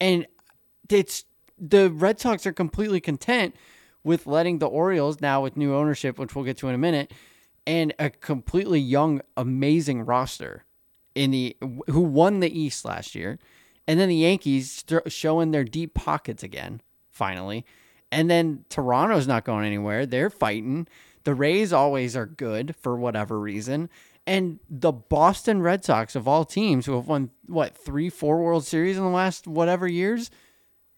[0.00, 0.26] And
[0.88, 1.24] it's
[1.58, 3.54] the Red Sox are completely content
[4.04, 7.12] with letting the Orioles now with new ownership, which we'll get to in a minute,
[7.66, 10.64] and a completely young, amazing roster
[11.14, 11.56] in the
[11.88, 13.38] who won the East last year,
[13.86, 17.66] and then the Yankees showing their deep pockets again, finally,
[18.10, 20.06] and then Toronto's not going anywhere.
[20.06, 20.86] They're fighting.
[21.24, 23.90] The Rays always are good for whatever reason.
[24.28, 28.66] And the Boston Red Sox of all teams who have won what three, four World
[28.66, 30.30] Series in the last whatever years,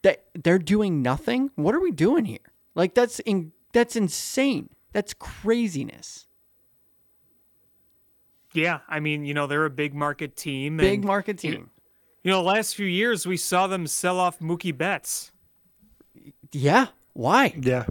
[0.02, 1.52] that they're doing nothing.
[1.54, 2.52] What are we doing here?
[2.74, 4.70] Like that's in, that's insane.
[4.92, 6.26] That's craziness.
[8.52, 10.78] Yeah, I mean, you know, they're a big market team.
[10.78, 11.70] Big and, market team.
[12.24, 15.30] You know, last few years we saw them sell off Mookie Betts.
[16.50, 16.88] Yeah.
[17.12, 17.54] Why?
[17.60, 17.86] Yeah.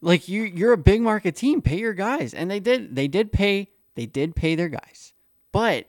[0.00, 2.32] Like you you're a big market team, pay your guys.
[2.32, 3.68] And they did they did pay
[3.98, 5.12] they did pay their guys.
[5.50, 5.86] But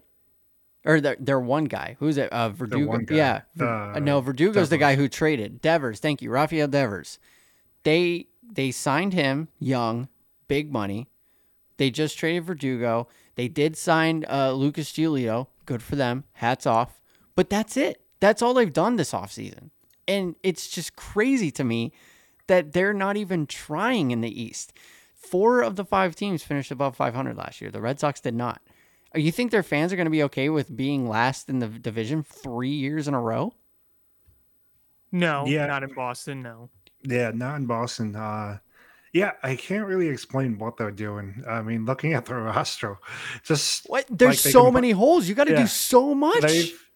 [0.84, 1.96] or their their one guy.
[2.00, 2.34] Who's it?
[2.34, 3.00] Uh Verdugo.
[3.12, 3.42] Yeah.
[3.60, 5.62] Uh, no, Verdugo's the guy who traded.
[5.62, 6.32] Devers, thank you.
[6.32, 7.20] Rafael Devers.
[7.84, 10.10] They they signed him young,
[10.48, 11.08] big money.
[11.78, 13.08] They just traded Verdugo.
[13.36, 15.46] They did sign uh, Lucas Giolito.
[15.68, 16.24] Good for them.
[16.34, 17.00] Hats off.
[17.36, 18.02] But that's it.
[18.20, 19.70] That's all they've done this offseason.
[20.08, 21.94] And it's just crazy to me
[22.48, 24.74] that they're not even trying in the East.
[25.30, 27.70] Four of the five teams finished above 500 last year.
[27.72, 28.62] The Red Sox did not.
[29.16, 31.68] Uh, You think their fans are going to be okay with being last in the
[31.68, 33.54] division three years in a row?
[35.12, 35.66] No, Yeah.
[35.66, 36.42] not in Boston.
[36.42, 36.70] No.
[37.04, 38.16] Yeah, not in Boston.
[38.16, 38.60] Uh,
[39.14, 41.44] yeah, I can't really explain what they're doing.
[41.48, 42.98] I mean, looking at the roster,
[43.44, 44.06] just What?
[44.10, 45.28] There's like so compi- many holes.
[45.28, 46.42] You got to do so much.
[46.42, 46.89] They've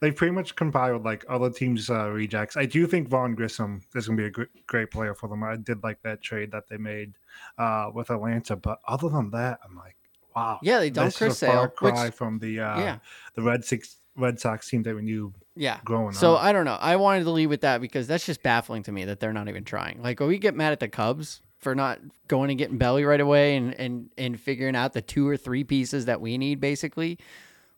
[0.00, 2.56] they've pretty much compiled like other teams' uh, rejects.
[2.56, 5.42] I do think Vaughn Grissom is going to be a great, great player for them.
[5.42, 7.14] I did like that trade that they made
[7.58, 9.96] uh, with Atlanta, but other than that, I'm like,
[10.34, 10.58] wow.
[10.62, 12.98] Yeah, they this Chris is a far Sale, which- cry from the uh, yeah.
[13.34, 15.80] the Red Sox Red Sox team that we knew Yeah.
[15.84, 16.44] growing So up.
[16.44, 16.78] I don't know.
[16.80, 19.48] I wanted to leave with that because that's just baffling to me that they're not
[19.48, 20.00] even trying.
[20.02, 23.56] Like, we get mad at the Cubs for not going and getting Belly right away
[23.56, 27.18] and and and figuring out the two or three pieces that we need, basically.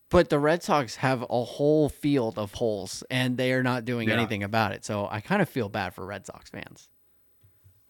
[0.09, 4.09] But the Red Sox have a whole field of holes, and they are not doing
[4.09, 4.15] Yeah.
[4.15, 4.85] anything about it.
[4.85, 6.89] So I kind of feel bad for Red Sox fans.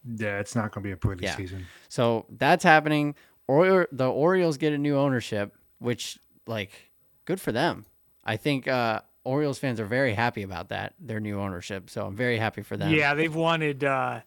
[0.09, 1.35] yeah, it's not going to be a pretty Yeah.
[1.35, 1.67] season.
[1.89, 3.17] So that's happening.
[3.49, 6.91] Or the Orioles get a new ownership, which like
[7.25, 7.87] good for them.
[8.25, 11.91] I think uh, Orioles fans are very happy about that their new ownership.
[11.91, 12.93] So I'm very happy for them.
[12.95, 14.21] Yeah, they've wanted uh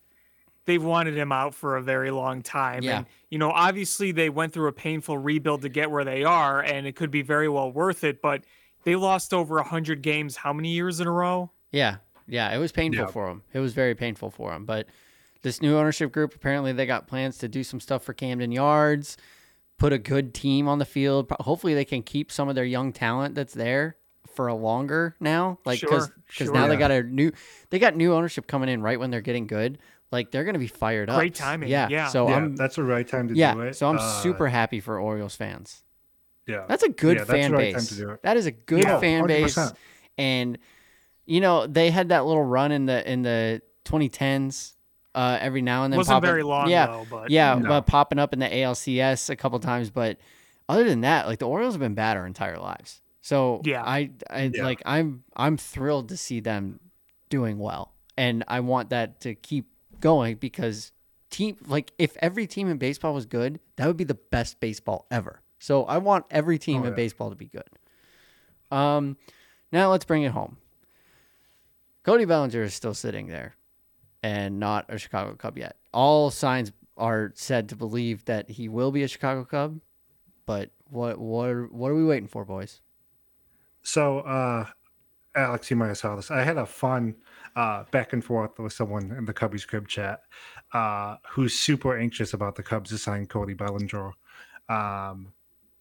[0.70, 2.84] they've wanted him out for a very long time.
[2.84, 2.98] Yeah.
[3.00, 6.62] And you know, obviously they went through a painful rebuild to get where they are,
[6.62, 8.44] and it could be very well worth it, but
[8.84, 11.52] they lost over hundred games how many years in a row?
[11.72, 13.12] Yeah, yeah, it was painful Yeah.
[13.12, 13.42] for him.
[13.52, 14.66] It was very painful for him.
[14.66, 14.88] But
[15.42, 19.18] this new ownership group apparently they got plans to do some stuff for Camden Yards,
[19.80, 21.32] put a good team on the field.
[21.40, 23.96] Hopefully they can keep some of their young talent that's there
[24.36, 25.58] for a longer now.
[25.66, 26.54] Like because Sure, because sure.
[26.54, 27.32] now they got a new
[27.70, 29.78] they got new ownership coming in right when they're getting good.
[30.12, 31.18] Like they're gonna be fired up.
[31.20, 31.88] Great timing, yeah.
[31.90, 32.08] Yeah.
[32.08, 33.54] So yeah, I'm that's the right time to yeah.
[33.54, 33.76] do it.
[33.76, 35.84] So I'm Uh, super happy for Orioles fans.
[36.48, 37.90] Yeah, That's a good Yeah, that's the fan right time base.
[37.90, 38.24] to do it.
[38.24, 39.56] That is a good Yeah, fan base.
[39.56, 39.76] 100%.
[40.18, 40.58] And
[41.28, 44.74] you know, they had that little run in the in the 2010s
[45.16, 47.68] uh every now and then Wasn't popping- very long yeah, though, but Yeah, No.
[47.68, 50.18] but popping up in the ALCS a couple times, but
[50.68, 53.02] other than that, like the Orioles have been bad our entire lives.
[53.22, 53.84] So Yeah.
[53.84, 54.64] I I Yeah.
[54.64, 56.80] like I'm I'm thrilled to see them
[57.30, 57.94] doing well.
[58.18, 59.68] And I want that to keep
[60.00, 60.92] going because
[61.30, 65.06] team like if every team in baseball was good, that would be the best baseball
[65.12, 65.42] ever.
[65.60, 66.96] So I want every team Oh, in yeah.
[66.96, 67.70] baseball to be good.
[68.76, 69.18] Um
[69.72, 70.58] now let's bring it home.
[72.04, 73.56] Cody Bellinger is still sitting there
[74.24, 75.76] and not a Chicago Cub yet.
[75.94, 79.80] All signs are said to believe that he will be a Chicago Cub,
[80.46, 82.82] but what what are, what are we waiting for, boys?
[83.82, 84.66] So, uh,
[85.36, 86.32] Alex, you might have saw this.
[86.32, 87.16] I had a fun
[87.56, 90.22] uh, back and forth with someone in the Cubbies crib chat
[90.74, 94.12] uh, who's super anxious about the Cubs to sign Cody Bellinger.
[94.70, 95.34] Um,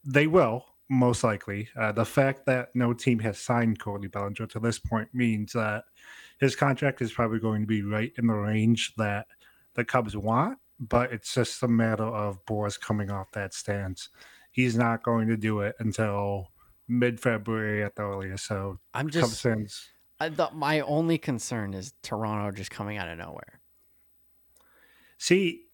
[0.05, 1.69] they will, most likely.
[1.77, 5.85] Uh, the fact that no team has signed Cody Bellinger to this point means that
[6.39, 9.27] his contract is probably going to be right in the range that
[9.75, 14.11] the Cubs want, but it's just a matter of Boras coming off that stance.
[14.51, 16.49] He's not going to do it until
[16.89, 18.47] mid February at the earliest.
[18.47, 19.45] So I'm just
[20.21, 23.61] I thought my only concern is Toronto just coming out of nowhere.
[25.19, 25.67] see,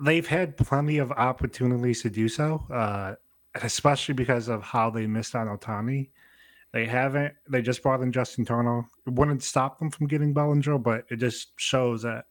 [0.00, 3.14] they've had plenty of opportunities to do so, uh,
[3.54, 6.10] especially because of how they missed on Ohtani.
[6.72, 7.34] They haven't.
[7.48, 8.88] They just brought in Justin Turner.
[9.06, 12.26] It wouldn't stop them from getting Bellinger, but it just shows that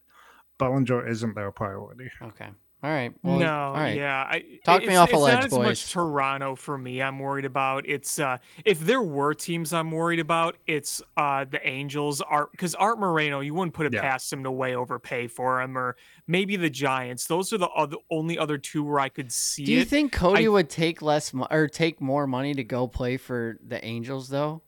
[0.57, 2.09] Bellinger isn't their priority.
[2.21, 2.49] Okay.
[2.83, 3.13] All right.
[3.21, 3.95] Well, no, all right.
[3.95, 4.23] yeah.
[4.27, 5.45] I, Talk me off a ledge, boys.
[5.45, 6.99] it's ledge, not as much Toronto for me.
[6.99, 7.87] I'm worried about.
[7.87, 12.21] It's uh, if there were teams I'm worried about, it's uh, the Angels.
[12.21, 14.01] Art because Art Moreno, you wouldn't put it Yeah.
[14.01, 17.27] past him to way overpay for him, or maybe the Giants.
[17.27, 19.87] Those are the other, only other two where I could see Do you it.
[19.87, 23.59] think Cody I- would take less mo- or take more money to go play for
[23.63, 24.63] the Angels though?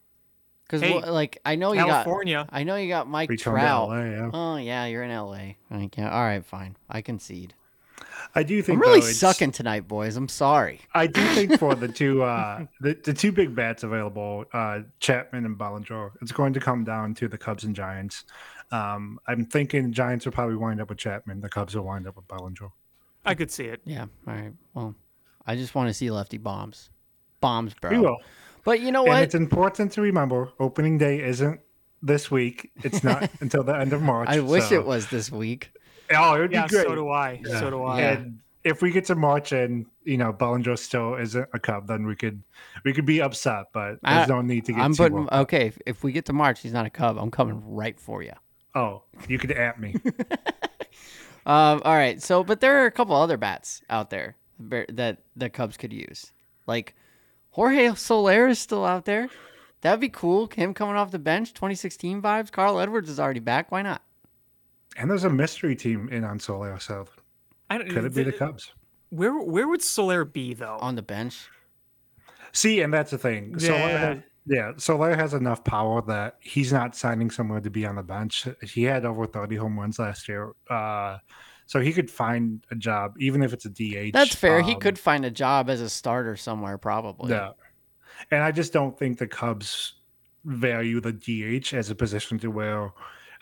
[0.65, 2.45] Because Hey, like I know you got California.
[2.51, 3.89] I know you got Mike Trout.
[3.89, 4.29] LA, yeah.
[4.31, 5.55] Oh yeah, you're in LA.
[5.71, 6.13] I can't.
[6.13, 6.77] All right, fine.
[6.87, 7.55] I concede.
[8.35, 10.15] I do think I'm really though, sucking tonight, boys.
[10.15, 10.81] I'm sorry.
[10.93, 15.45] I do think for the two uh the, the two big bats available, uh Chapman
[15.45, 18.23] and Bellinger, it's going to come down to the Cubs and Giants.
[18.71, 22.15] Um I'm thinking Giants will probably wind up with Chapman, the Cubs will wind up
[22.15, 22.69] with Bellinger.
[23.25, 23.81] I could see it.
[23.85, 24.07] Yeah.
[24.27, 24.53] All right.
[24.73, 24.95] Well,
[25.45, 26.89] I just want to see lefty bombs,
[27.39, 27.91] bombs, bro.
[27.91, 28.17] We will.
[28.65, 29.23] But you know And what?
[29.23, 31.59] it's important to remember opening day isn't
[32.01, 32.71] this week.
[32.83, 34.27] It's not until the end of March.
[34.29, 35.71] I wish so- it was this week.
[36.15, 36.85] Oh, it would Yeah, be great.
[36.87, 37.41] so do I.
[37.45, 37.59] Yeah.
[37.59, 37.99] So do I.
[37.99, 38.11] Yeah.
[38.11, 42.05] And if we get to March and you know Bellinger still isn't a Cub, then
[42.05, 42.41] we could
[42.83, 43.65] we could be upset.
[43.73, 44.81] But there's I- no need to get.
[44.81, 45.41] I'm too putting worked up.
[45.43, 45.67] okay.
[45.67, 47.17] If, if we get to March, he's not a Cub.
[47.17, 48.33] I'm coming right for you.
[48.75, 49.95] Oh, you could at me.
[51.45, 52.21] Um, all right.
[52.21, 56.31] So, but there are a couple other bats out there that the Cubs could use.
[56.67, 56.95] Like
[57.51, 59.27] Jorge Soler is still out there.
[59.81, 60.49] That'd be cool.
[60.55, 62.49] Him coming off the bench, 2016 vibes.
[62.49, 63.71] Carl Edwards is already back.
[63.73, 64.01] Why not?
[64.97, 67.05] And there's a mystery team in on Soler, so
[67.69, 68.71] I don't, could it be the th- Cubs?
[69.09, 70.77] Where where would Soler be though?
[70.81, 71.47] On the bench.
[72.51, 73.57] See, and that's the thing.
[73.59, 73.97] Soler Yeah.
[73.97, 78.03] has, yeah, Soler has enough power that he's not signing somewhere to be on the
[78.03, 78.47] bench.
[78.61, 80.51] He had over 30 home runs last year.
[80.69, 81.17] Uh,
[81.65, 84.11] so he could find a job, even if it's a DH.
[84.13, 84.61] That's fair.
[84.61, 87.31] he Um, could find a job as a starter somewhere, probably.
[87.31, 87.51] Yeah.
[88.31, 89.93] And I just don't think the Cubs
[90.45, 92.91] value the DH as a position to where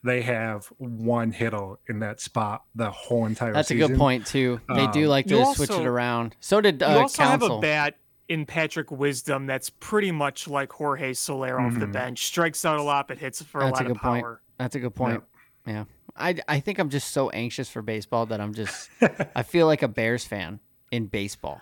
[0.03, 4.59] they have one hitter in that spot the whole entire That's a good point too.
[4.73, 6.35] They do Um, like to You switch it around.
[6.39, 7.49] So did you uh, also Council.
[7.49, 7.95] have a bat
[8.27, 11.91] in Patrick Wisdom that's pretty much like Jorge Soler off the Mhm.
[11.91, 12.25] bench.
[12.25, 14.23] Strikes out a lot, but hits for That's a a lot good of point.
[14.23, 14.41] power.
[14.57, 15.23] That's a good point.
[15.67, 15.83] Yeah.
[16.15, 18.89] I, I think I'm just so anxious for baseball that I'm just
[19.35, 20.59] I feel like a Bears fan
[20.91, 21.61] in baseball.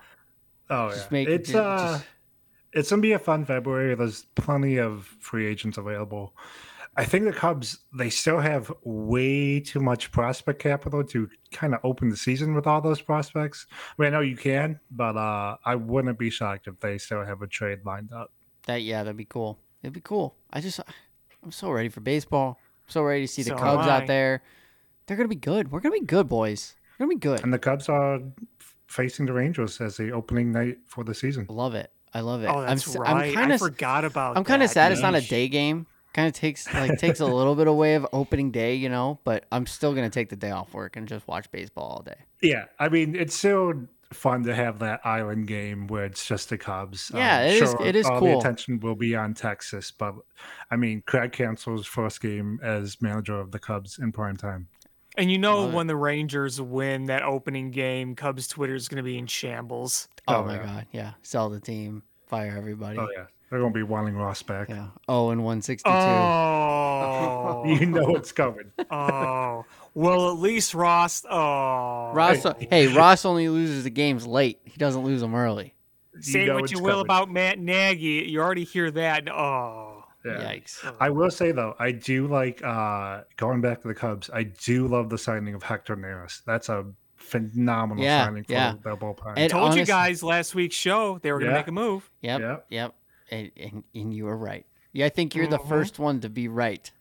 [0.69, 2.05] Oh Just yeah, make- it's ju- uh, just-
[2.71, 3.95] it's gonna be a fun February.
[3.95, 6.35] There's plenty of free agents available.
[6.99, 11.79] I think the Cubs they still have way too much prospect capital to kind of
[11.85, 13.67] open the season with all those prospects.
[13.71, 17.23] I mean, I know you can, but uh, I wouldn't be shocked if they still
[17.23, 18.33] have a trade lined up.
[18.65, 19.57] That yeah, that'd be cool.
[19.81, 20.35] It'd be cool.
[20.51, 20.81] I just
[21.41, 22.59] I'm so ready for baseball.
[22.59, 24.43] I'm so ready to see the So am Cubs out there.
[25.05, 25.71] They're gonna be good.
[25.71, 26.75] We're gonna be good, boys.
[26.97, 27.43] We're gonna be good.
[27.43, 28.19] And the Cubs are
[28.87, 31.45] facing the Rangers as the opening night for the season.
[31.47, 31.93] Love it.
[32.13, 32.47] I love it.
[32.47, 33.09] Oh, I'm that's right.
[33.09, 34.35] I'm kind I of forgot about.
[34.35, 34.73] I'm kind of that.
[34.73, 37.95] sad it's not a day game kind of takes like takes a little bit away
[37.95, 39.19] of opening day, you know.
[39.23, 42.17] But I'm still gonna take the day off work and just watch baseball all day.
[42.41, 46.57] Yeah, I mean it's so fun to have that island game where it's just the
[46.57, 47.11] Cubs.
[47.13, 47.75] Yeah, um, it sure, is.
[47.87, 48.31] It is all cool.
[48.31, 50.15] the attention will be on Texas, but
[50.71, 54.67] I mean, Craig Counsell's first game as manager of the Cubs in prime time.
[55.17, 59.03] And you know, when the Rangers win that opening game, Cubs Twitter is going to
[59.03, 60.07] be in shambles.
[60.27, 60.65] Oh, oh my yeah.
[60.65, 62.97] god, yeah, sell the team, fire everybody.
[62.97, 64.69] Oh yeah, they're going to be wanting Ross back.
[64.69, 64.87] Yeah.
[65.07, 65.95] Oh, and one sixty two.
[65.95, 68.71] Oh, you know it's coming.
[68.91, 71.25] oh, well, at least Ross.
[71.29, 72.45] Oh, Ross.
[72.69, 74.59] hey, Ross only loses the games late.
[74.65, 75.73] He doesn't lose them early.
[76.21, 77.05] Say you what you will coming.
[77.05, 78.27] about Matt Nagy.
[78.29, 79.29] You already hear that.
[79.29, 80.03] Oh.
[80.25, 80.33] Yeah.
[80.33, 80.95] Yikes.
[80.99, 84.29] I will say though, I do like uh going back to the Cubs.
[84.33, 86.41] I do love the signing of Hector Neris.
[86.45, 86.85] That's a
[87.15, 88.73] phenomenal yeah, signing for yeah.
[88.83, 89.37] their bullpen.
[89.37, 91.59] I told honest, you guys last week's show they were going to yeah.
[91.59, 92.09] make a move.
[92.21, 92.41] Yep.
[92.41, 92.65] Yep.
[92.69, 92.95] yep.
[93.31, 94.65] And, and, and, you were right.
[94.93, 95.51] Yeah, I think you're mm-hmm.
[95.51, 96.91] the first one to be right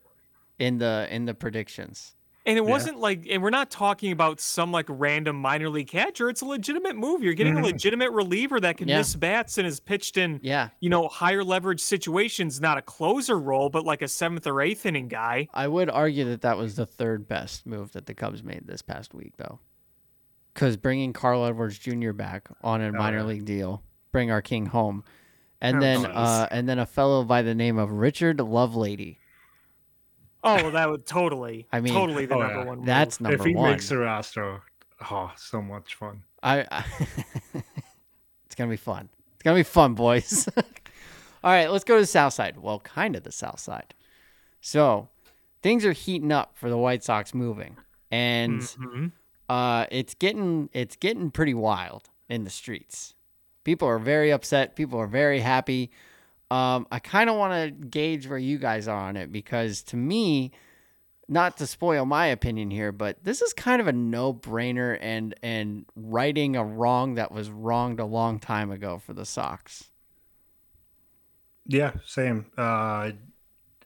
[0.59, 2.15] in the in the predictions.
[2.49, 3.03] And it wasn't yeah.
[3.03, 6.31] like, and we're not talking about some like random minor league catcher.
[6.31, 7.23] It's a legitimate move.
[7.23, 7.65] You're getting mm-hmm.
[7.65, 8.97] a legitimate reliever that can yeah.
[8.97, 12.59] miss bats and is pitched in, yeah, you know, higher leverage situations.
[12.59, 15.49] Not a closer role, but like a seventh or eighth inning guy.
[15.53, 18.81] I would argue that that was the third best move that the Cubs made this
[18.81, 19.59] past week, though,
[20.55, 22.13] because bringing Carl Edwards Jr.
[22.13, 23.25] back on a oh, minor yeah.
[23.25, 25.05] league deal, bring our king home,
[25.61, 29.19] and oh, then uh, and then a fellow by the name of Richard Lovelady
[30.45, 31.67] Oh, that would totally.
[31.73, 32.65] I mean, totally the oh, number yeah.
[32.65, 32.85] one.
[32.85, 33.49] That's number one.
[33.49, 33.71] If he one.
[33.73, 34.63] makes a roster,
[35.11, 36.23] oh, so much fun.
[36.43, 36.67] I.
[36.71, 36.85] I
[38.47, 39.09] it's gonna be fun.
[39.35, 40.49] It's gonna be fun, boys.
[41.45, 42.59] All right, let's go to the south side.
[42.59, 43.95] Well, kind of the south side.
[44.61, 45.09] So,
[45.63, 47.77] things are heating up for the White Sox moving,
[48.11, 49.07] and mm-hmm.
[49.49, 53.15] uh, it's getting it's getting pretty wild in the streets.
[53.69, 54.77] People are very upset.
[54.77, 55.91] People are very happy.
[56.51, 59.97] Um, I kind of want to gauge where you guys are on it because to
[59.99, 60.53] me,
[61.29, 65.85] not to spoil my opinion here, but this is kind of a no-brainer and and
[65.95, 69.91] righting a wrong that was wronged a long time ago for the Sox.
[71.67, 72.47] Yeah, same.
[72.57, 73.11] Uh,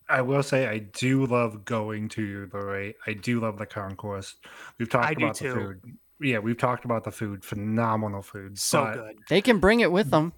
[0.09, 2.95] I will say I do love going to the right.
[3.05, 4.37] I do love the concourse.
[4.79, 5.99] We've talked I about the food.
[6.23, 7.45] Yeah, we've talked about the food.
[7.45, 8.59] Phenomenal food.
[8.59, 9.19] So good.
[9.29, 10.33] They can bring it with them.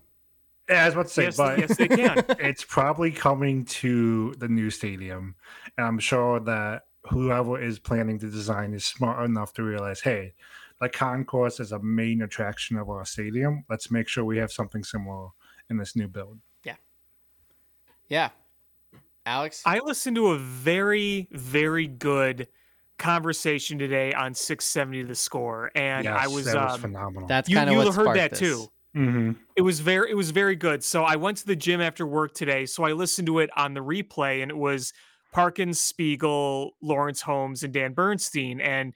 [0.68, 2.24] Yeah, I was about to say, yes, but yes, they can.
[2.40, 5.34] it's probably coming to the new stadium,
[5.76, 10.32] and I'm sure that whoever is planning to design is smart enough to realize, hey,
[10.80, 13.64] the concourse is a main attraction of our stadium.
[13.68, 15.28] Let's make sure we have something similar
[15.70, 16.38] in this new build.
[16.64, 16.76] Yeah.
[18.08, 18.30] Yeah.
[19.26, 22.48] Alex, I listened to a very, very good
[22.98, 27.28] conversation today on 670 the score, and yes, I was, that was um, phenomenal.
[27.28, 28.38] That's kind of you, you heard that this.
[28.38, 28.68] too.
[28.96, 29.32] Mm-hmm.
[29.56, 30.84] It was very it was very good.
[30.84, 32.64] So I went to the gym after work today.
[32.66, 34.92] So I listened to it on the replay, and it was
[35.32, 38.94] Parkins, Spiegel, Lawrence Holmes, and Dan Bernstein, and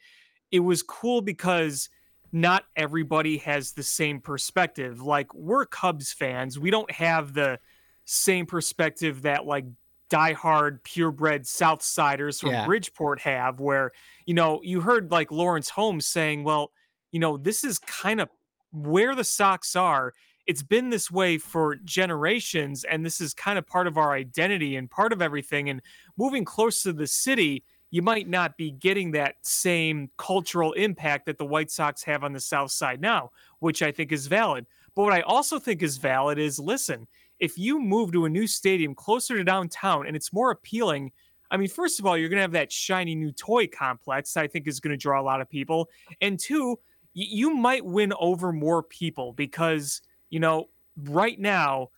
[0.53, 1.89] it was cool because
[2.31, 5.01] not everybody has the same perspective.
[5.01, 7.59] Like we're Cubs fans, we don't have the
[8.05, 9.65] same perspective that like
[10.11, 12.67] diehard purebred Southsiders from yeah.
[12.67, 13.93] Bridgeport have, where
[14.27, 16.73] you know you heard like Lawrence Holmes saying, "Well,
[17.11, 18.29] you know this is kind of
[18.73, 20.13] where the Sox are,
[20.49, 24.77] it's been this way for generations, and this is kind of part of our identity
[24.77, 25.69] and part of everything.
[25.69, 25.83] And
[26.17, 31.37] moving close to the city, you might not be getting that same cultural impact that
[31.37, 34.67] the White Sox have on the South Side now, which I think is valid.
[34.95, 37.07] But what I also think is valid is listen,
[37.41, 41.13] if you move to a new stadium closer to downtown and it's more appealing,
[41.51, 44.47] I mean, first of all, you're going to have that shiny new toy complex, I
[44.47, 45.89] think is going to draw a lot of people.
[46.21, 46.79] And two,
[47.15, 50.69] you might win over more people because you know
[51.05, 51.91] right now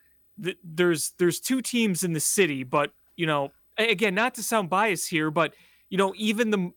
[0.42, 4.70] th- there's there's two teams in the city but you know again not to sound
[4.70, 5.54] biased here but
[5.90, 6.72] you know even the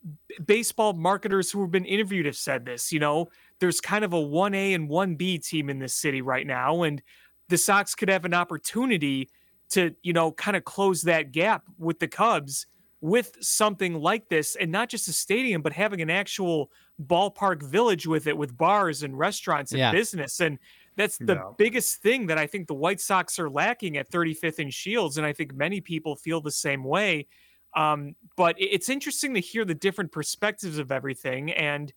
[0.45, 3.29] baseball marketers who have been interviewed have said this you know
[3.59, 7.01] there's kind of a 1A and 1B team in this city right now and
[7.53, 9.29] the Sox could have an opportunity
[9.69, 12.65] to you know kind of close that gap with the Cubs
[12.99, 16.71] with something like this and not just a stadium but having an actual
[17.05, 19.91] ballpark village with it with bars and restaurants and yeah.
[19.91, 20.57] business and
[20.95, 21.53] that's the no.
[21.59, 25.27] biggest thing that I think the White Sox are lacking at 35th and Shields and
[25.27, 27.27] I think many people feel the same way
[27.75, 31.93] um, but it's interesting to hear the different perspectives of everything and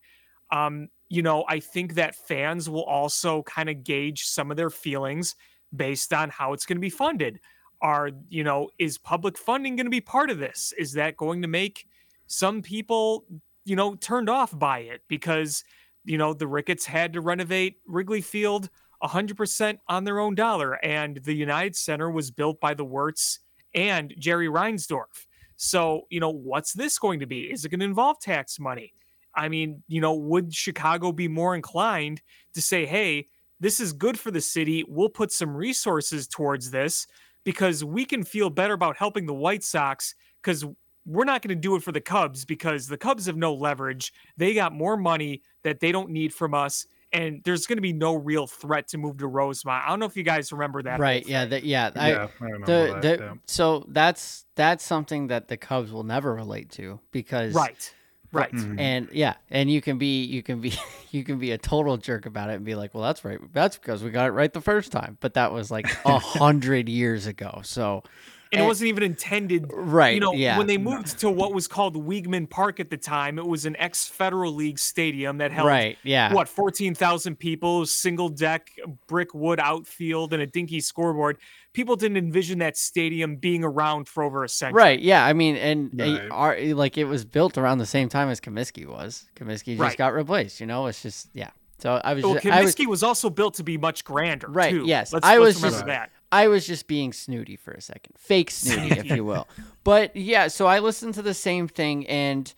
[0.51, 4.69] um, you know I think that fans will also kind of gauge some of their
[4.69, 5.35] feelings
[5.75, 7.39] based on how it's going to be funded
[7.81, 11.41] are you know is public funding going to be part of this is that going
[11.41, 11.85] to make
[12.25, 13.25] some people
[13.65, 15.63] you know turned off by it because
[16.05, 18.69] you know the ricketts had to renovate wrigley field
[19.03, 23.39] 100% on their own dollar and the united center was built by the wirtz
[23.77, 25.27] and Jerry Reinsdorf.
[25.55, 27.51] So, you know, what's this going to be?
[27.51, 28.93] Is it going to involve tax money?
[29.37, 32.21] I mean, you know, would Chicago be more inclined
[32.55, 33.27] to say, hey,
[33.59, 34.83] this is good for the city.
[34.87, 37.07] We'll put some resources towards this
[37.43, 40.65] because we can feel better about helping the White Sox because
[41.05, 44.11] we're not going to do it for the Cubs because the Cubs have no leverage.
[44.35, 46.85] They got more money that they don't need from us.
[47.13, 49.85] And there's going to be no real threat to move to Rosemont.
[49.85, 50.99] I don't know if you guys remember that.
[50.99, 51.25] Right.
[51.25, 51.45] Yeah.
[51.45, 51.91] The, yeah.
[51.95, 53.33] I, yeah, I remember the, that, the, yeah.
[53.45, 57.93] So that's that's something that the Cubs will never relate to because Right.
[58.31, 58.51] Right.
[58.51, 58.79] Mhm.
[58.79, 60.73] and yeah and you can be you can be
[61.11, 63.77] you can be a total jerk about it and be like well that's right that's
[63.77, 67.25] because we got it right the first time but that was like a hundred years
[67.25, 68.03] ago so
[68.51, 71.67] And it wasn't even intended right you know, yeah when they moved to what was
[71.67, 75.67] called Weeghman Park at the time, it was an ex Federal League stadium that held
[75.67, 78.71] right yeah what 14,000 people, single deck,
[79.07, 81.37] brick wood outfield, and a dinky scoreboard.
[81.77, 84.77] People didn't envision that stadium being around for over a century.
[84.81, 86.27] right yeah i mean and Right.
[86.31, 89.95] our, like it was built around the same time as comiskey was comiskey just Right.
[89.97, 93.03] got replaced you know it's just yeah so i was Well, just, I was was
[93.03, 94.47] also built to be much grander.
[94.49, 94.85] Right, Too.
[94.87, 95.13] yes.
[95.13, 96.09] Let's, I let's was remember just- that.
[96.31, 98.13] I was just being snooty for a second.
[98.17, 99.47] Fake snooty, if you will.
[99.83, 102.51] But yeah, so I listened to the same thing and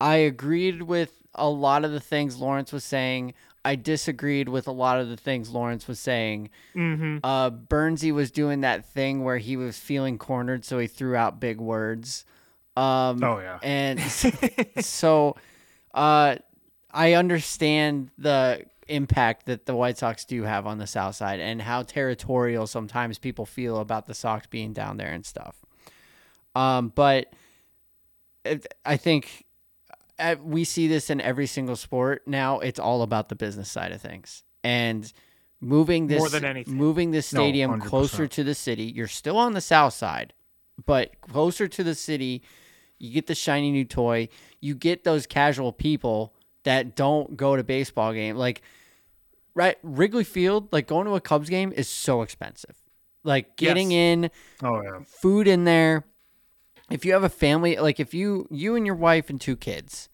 [0.00, 3.32] I agreed with a lot of the things Lawrence was saying.
[3.66, 6.50] I disagreed with a lot of the things Lawrence was saying.
[6.72, 11.16] hmm Uh, Bernsey was doing that thing where he was feeling cornered, so he threw
[11.16, 12.24] out big words.
[12.76, 13.58] Um, Oh yeah.
[13.62, 14.00] and
[14.80, 15.36] so
[15.94, 16.36] uh,
[16.92, 21.62] I understand the impact that the White Sox do have on the South Side and
[21.62, 25.56] how territorial sometimes people feel about the Sox being down there and stuff.
[26.54, 27.32] Um, but
[28.44, 29.45] it, I think
[30.18, 32.58] uh, we see this in every single sport now.
[32.60, 35.12] It's all about the business side of things and
[35.60, 36.74] moving this More than anything.
[36.74, 38.84] moving this No, stadium closer to the city.
[38.84, 40.32] You're still on the South Side,
[40.84, 42.42] but closer to the city.
[42.98, 44.28] You get the shiny new toy.
[44.60, 46.32] You get those casual people
[46.64, 48.36] that don't go to baseball game.
[48.36, 48.62] Like
[49.54, 52.74] right Wrigley Field, like going to a Cubs game is so expensive.
[53.22, 53.98] Like getting Yes.
[53.98, 54.30] in,
[54.62, 55.00] Oh yeah.
[55.06, 56.04] food in there.
[56.90, 60.08] If you have a family, like if you you and your wife and two kids,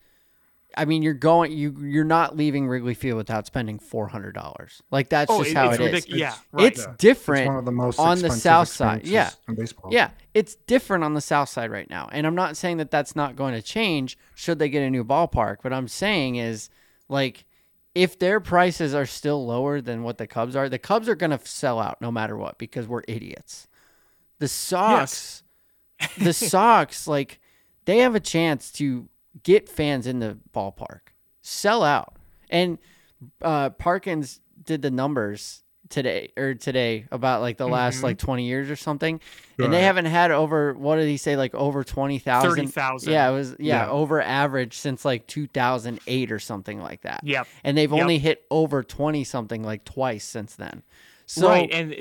[0.75, 4.83] I mean, you're going you you're not leaving Wrigley Field without spending four hundred dollars.
[4.91, 5.93] Like that's Oh, just it- how it's it is.
[5.93, 6.19] ridiculous.
[6.21, 6.67] Yeah, It's- right.
[6.73, 6.91] It's Yeah.
[6.93, 9.07] It's different one of the most on the south side.
[9.07, 9.31] Yeah.
[9.55, 9.91] baseball.
[9.93, 12.09] yeah, it's different on the south side right now.
[12.11, 15.05] And I'm not saying that that's not going to change should they get a new
[15.05, 15.59] ballpark.
[15.63, 16.71] What I'm saying is,
[17.11, 17.45] like,
[17.95, 21.33] if their prices are still lower than what the Cubs are, the Cubs are going
[21.39, 23.69] to sell out no matter what because we're idiots.
[24.39, 25.42] The Sox,
[26.19, 27.41] the Sox, like,
[27.85, 29.09] they have a chance to
[29.43, 31.01] get fans in the ballpark,
[31.41, 32.17] sell out.
[32.51, 32.79] And
[33.41, 38.03] uh, Parkins did the numbers today or today about like the last Mhm.
[38.05, 39.21] like 20 years or something
[39.59, 43.13] and they haven't had over what did he say like over 20,000 30,000.
[43.13, 43.91] yeah it was yeah, Yeah.
[43.91, 47.47] over average since like 2008 or something like that Yep.
[47.63, 48.01] and they've Yep.
[48.01, 50.83] only hit over 20 something like twice since then
[51.35, 51.93] so right, and,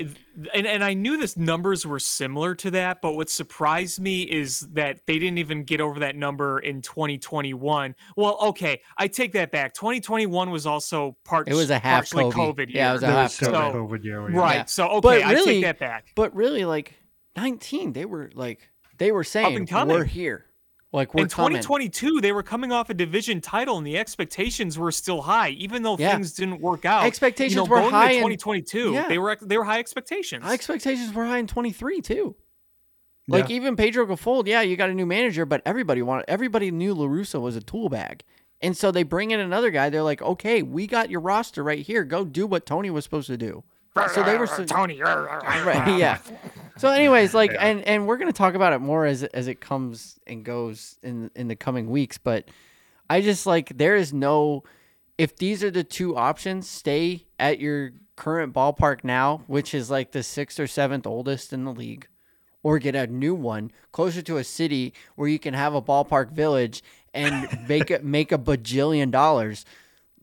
[0.52, 4.60] and and I knew this numbers were similar to that, but what surprised me is
[4.72, 7.94] that they didn't even get over that number in 2021.
[8.16, 9.72] Well, okay, I take that back.
[9.72, 11.48] 2021 was also part.
[11.48, 12.56] It was a half partially COVID.
[12.56, 12.74] COVID.
[12.74, 13.72] Yeah, it was a half was so COVID.
[13.72, 14.30] COVID year.
[14.30, 14.38] yeah.
[14.38, 14.68] right.
[14.68, 16.12] So okay, But I really- take that back.
[16.14, 16.94] but really like
[17.36, 18.68] 19 they were like
[18.98, 19.96] they were saying and coming.
[19.96, 20.44] we're here
[20.92, 24.78] like we're in coming 2022, they were coming off a division title, and the expectations
[24.78, 26.12] were still high, even though Yeah.
[26.12, 27.04] things didn't work out.
[27.04, 28.92] Expectations you know, were high in- 2022.
[28.92, 29.08] Yeah.
[29.08, 30.44] They were they were high expectations.
[30.44, 32.36] Our expectations were high in 23 too
[33.28, 33.56] like Yeah.
[33.56, 37.06] even Pedro Grifol, yeah, you got a new manager, but everybody wanted everybody knew La
[37.06, 38.22] Russa was a tool bag.
[38.60, 39.90] And so they bring in another guy.
[39.90, 42.04] They're like, "Okay, we got your roster right here.
[42.04, 43.64] Go do what Tony was supposed to do."
[44.14, 45.00] So they were so, Tony.
[45.02, 46.18] right, yeah.
[46.82, 50.18] So, anyways, like, and and we're gonna talk about it more as as it comes
[50.26, 52.18] and goes in in the coming weeks.
[52.18, 52.48] But
[53.08, 54.64] I just like there is no,
[55.16, 60.10] if these are the two options, stay at your current ballpark now, which is like
[60.10, 62.08] the sixth or seventh oldest in the league,
[62.64, 66.32] or get a new one closer to a city where you can have a ballpark
[66.32, 66.82] village
[67.14, 69.64] and make a, make a bajillion dollars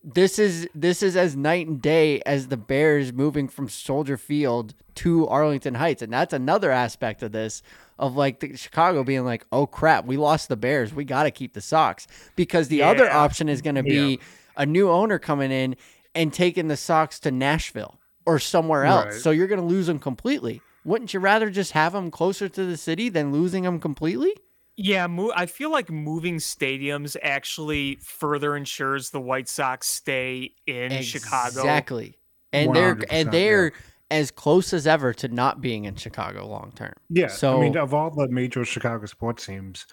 [0.03, 4.73] this is this is as night and day as the Bears moving from Soldier Field
[4.95, 7.61] to Arlington Heights, and that's another aspect of this
[7.97, 11.31] of like the Chicago being like, oh crap, we lost the Bears, we got to
[11.31, 14.19] keep the Sox because the other option is going to be
[14.55, 15.75] a new owner coming in
[16.15, 19.13] and taking the Sox to Nashville or somewhere else, Right.
[19.21, 20.61] so you're going to lose them completely.
[20.85, 24.33] Wouldn't you rather just have them closer to the city than losing them completely?
[24.81, 31.01] Yeah, mo- I feel like moving stadiums actually further ensures the White Sox stay in
[31.01, 31.59] Chicago.
[31.59, 32.15] Exactly.
[32.53, 33.73] And they're and they're
[34.09, 36.93] as close as ever to not being in Chicago long term.
[37.09, 37.27] Yeah.
[37.27, 39.85] So I mean, of all the major Chicago sports teams,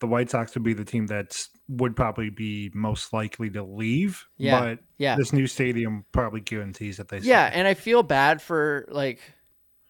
[0.00, 4.26] the White Sox would be the team that's would probably be most likely to leave.
[4.38, 5.14] Yeah, But yeah.
[5.16, 7.58] this new stadium probably guarantees that they Yeah, stay.
[7.60, 9.20] and I feel bad for like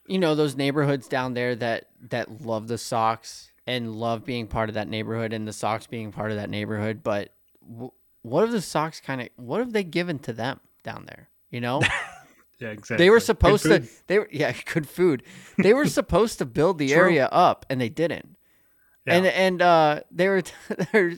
[0.06, 4.68] you know those neighborhoods down there that that love the Sox and love being part
[4.68, 7.32] of that neighborhood and the Sox being part of that neighborhood, but
[7.68, 7.92] w-
[8.22, 11.60] what have the Sox kind of what have they given to them down there, you
[11.60, 11.80] know?
[12.58, 13.04] Yeah, exactly.
[13.06, 15.24] They were supposed to they were yeah, good food.
[15.58, 16.96] They were supposed to build the True.
[16.96, 18.36] area up and they didn't.
[19.04, 19.30] And Yeah.
[19.32, 20.42] and uh, they were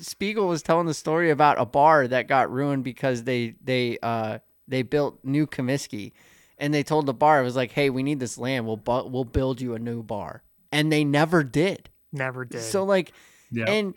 [0.00, 4.38] Spiegel was telling the story about a bar that got ruined because they they uh
[4.66, 6.12] they built new Comiskey,
[6.56, 8.66] and they told the bar it was like, hey, we need this land.
[8.66, 10.42] We'll bu- we'll build you a new bar,
[10.72, 11.90] and they never did.
[12.14, 12.62] Never did.
[12.62, 13.12] So like,
[13.50, 13.64] Yeah.
[13.68, 13.94] and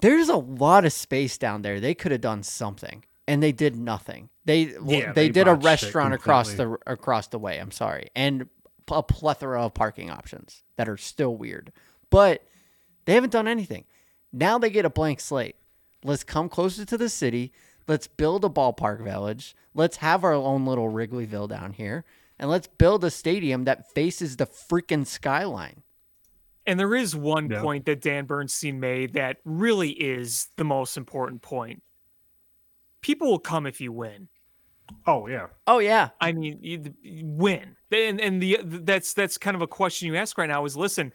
[0.00, 1.80] there's a lot of space down there.
[1.80, 4.28] They could have done something, and they did nothing.
[4.44, 7.58] They Yeah, they, they did a restaurant across the across the way.
[7.58, 8.48] I'm sorry, and
[8.90, 11.72] a plethora of parking options that are still weird,
[12.10, 12.42] but
[13.04, 13.84] they haven't done anything.
[14.32, 15.56] Now they get a blank slate.
[16.04, 17.52] Let's come closer to the city.
[17.86, 19.56] Let's build a ballpark village.
[19.74, 22.04] Let's have our own little Wrigleyville down here.
[22.38, 25.82] And let's build a stadium that faces the freaking skyline.
[26.68, 27.62] And there is one Yeah.
[27.62, 31.82] point that Dan Bernstein made that really is the most important point.
[33.00, 34.28] People will come if you win.
[35.06, 35.46] oh yeah.
[35.66, 36.10] Oh, yeah.
[36.20, 37.76] I mean, you, you win.
[37.92, 41.12] And and the that's that's kind of a question you ask right now is listen,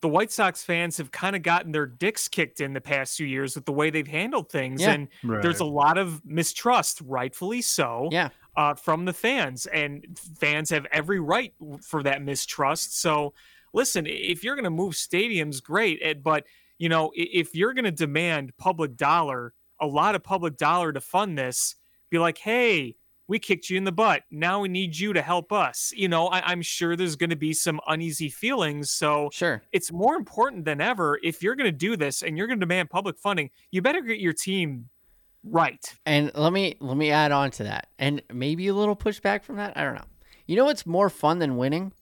[0.00, 3.26] the White Sox fans have kind of gotten their dicks kicked in the past few
[3.26, 4.92] years with the way they've handled things, Yeah.
[4.92, 8.08] and there's a lot of mistrust, rightfully so.
[8.12, 8.30] Yeah.
[8.56, 13.00] uh, from the fans, and fans have every right for that mistrust.
[13.00, 13.32] So,
[13.72, 16.44] listen, if you're going to move stadiums, great, eh, but
[16.78, 21.00] you know, if you're going to demand public dollar, a lot of public dollar to
[21.00, 21.76] fund this,
[22.10, 22.96] be like, hey,
[23.28, 24.24] we kicked you in the butt.
[24.30, 25.92] Now we need you to help us.
[25.96, 28.90] You know, I, I'm sure there's going to be some uneasy feelings.
[28.90, 29.62] So Sure.
[29.72, 32.66] it's more important than ever if you're going to do this and you're going to
[32.66, 34.88] demand public funding, you better get your team
[35.44, 35.94] right.
[36.04, 37.88] And let me let me add on to that.
[37.98, 39.76] And maybe a little pushback from that.
[39.76, 40.04] I don't know.
[40.46, 41.92] You know what's more fun than winning?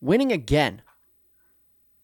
[0.00, 0.82] Winning again.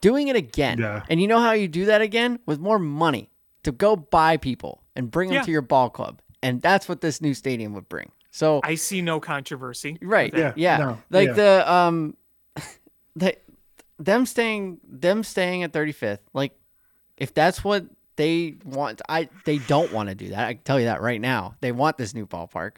[0.00, 0.78] Doing it again.
[0.78, 1.02] Yeah.
[1.08, 2.38] And you know how you do that again?
[2.46, 3.30] With more money
[3.64, 5.42] to go buy people and bring them Yeah.
[5.42, 6.20] to your ball club.
[6.42, 8.10] And that's what this new stadium would bring.
[8.30, 9.98] So I see no controversy.
[10.00, 10.32] Right.
[10.34, 10.52] Yeah.
[10.56, 11.32] Yeah, no, like yeah.
[11.34, 12.16] the um
[13.16, 13.36] they
[13.98, 16.20] them staying them staying at 35th.
[16.32, 16.52] Like
[17.16, 17.84] if that's what
[18.16, 20.46] they want I they don't want to do that.
[20.48, 21.56] I can tell you that right now.
[21.60, 22.76] They want this new ballpark.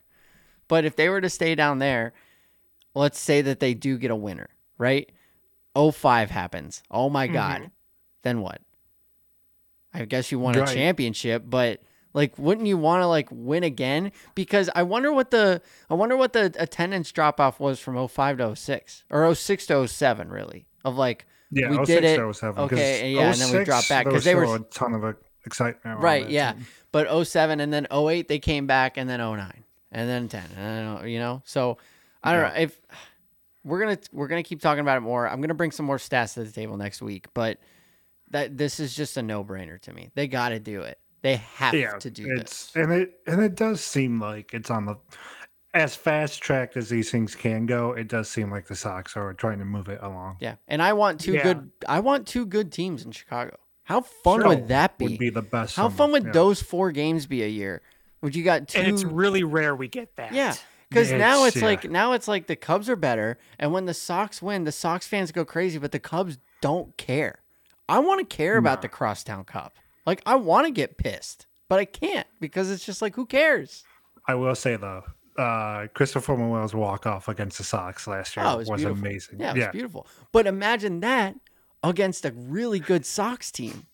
[0.68, 2.14] But if they were to stay down there,
[2.94, 4.48] let's say that they do get a winner,
[4.78, 5.11] right?
[5.74, 6.82] 05 happens.
[6.90, 7.70] Oh my god.
[8.22, 8.60] Then what?
[9.94, 11.80] I guess you won a championship, but
[12.14, 14.12] like wouldn't you want to like win again?
[14.34, 15.60] Because I wonder what the
[15.90, 19.86] I wonder what the attendance drop off was from 05 to 06 or 06 to
[19.88, 20.66] 07 really.
[20.84, 22.16] Of like Yeah, we 06 did it.
[22.16, 24.56] to 07, 'cause Okay, yeah, and then we 06, dropped back there because they were
[24.56, 25.12] a ton of uh,
[25.44, 26.00] excitement.
[26.00, 26.52] right, yeah.
[26.52, 26.66] team.
[26.90, 30.98] But 07 and then 08 they came back and then 09 and then 10 and
[30.98, 31.42] then, you know.
[31.44, 31.78] So
[32.22, 32.48] I don't Yeah.
[32.48, 32.80] know if
[33.64, 35.28] we're gonna we're gonna keep talking about it more.
[35.28, 37.58] I'm gonna bring some more stats to the table next week, but
[38.30, 40.10] that this is just a no brainer to me.
[40.14, 40.98] They got to do it.
[41.22, 42.82] They have yeah, to do it's this.
[42.82, 44.96] and it and it does seem like it's on the
[45.74, 47.92] as fast tracked as these things can go.
[47.92, 50.38] It does seem like the Sox are trying to move it along.
[50.40, 51.42] Yeah, and I want two Yeah.
[51.44, 51.70] good.
[51.86, 53.56] I want two good teams in Chicago.
[53.84, 55.06] How fun Sure, would that be?
[55.06, 55.76] Would be the best.
[55.76, 56.32] How summer, fun would yeah.
[56.32, 57.82] those four games be a year?
[58.20, 58.78] Would you got two?
[58.78, 60.32] And it's really rare we get that.
[60.32, 60.54] yeah,
[60.92, 61.64] because now It's- yeah.
[61.68, 65.06] like now it's like the Cubs are better, and when the Sox win, the Sox
[65.06, 67.40] fans go crazy, but the Cubs don't care.
[67.88, 69.76] I want to care about the Crosstown Cup.
[70.06, 73.84] Like I want to get pissed, but I can't because it's just like who cares?
[74.26, 75.02] I will say though,
[75.36, 79.40] uh, Christopher Morel's walk off against the Sox last year Oh, was, was amazing.
[79.40, 80.06] Yeah, it was beautiful.
[80.32, 81.34] But imagine that
[81.82, 83.86] against a really good Sox team.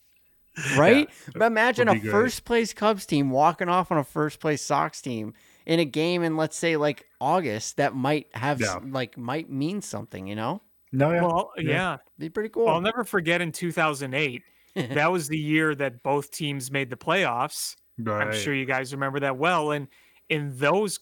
[0.76, 1.08] Right?
[1.34, 5.32] but imagine a first place Cubs team walking off on a first place Sox team
[5.68, 8.80] in a game in let's say like August that might have Yeah.
[8.84, 10.62] like might mean something, you know?
[10.90, 11.22] No, yeah.
[11.22, 11.62] Well, Yeah.
[11.70, 11.96] yeah.
[12.18, 12.66] Be pretty cool.
[12.68, 14.42] I'll never forget in 2008.
[14.74, 17.76] that was the year that both teams made the playoffs.
[18.06, 19.72] I'm sure you guys remember that well.
[19.72, 19.88] And
[20.28, 21.00] in those,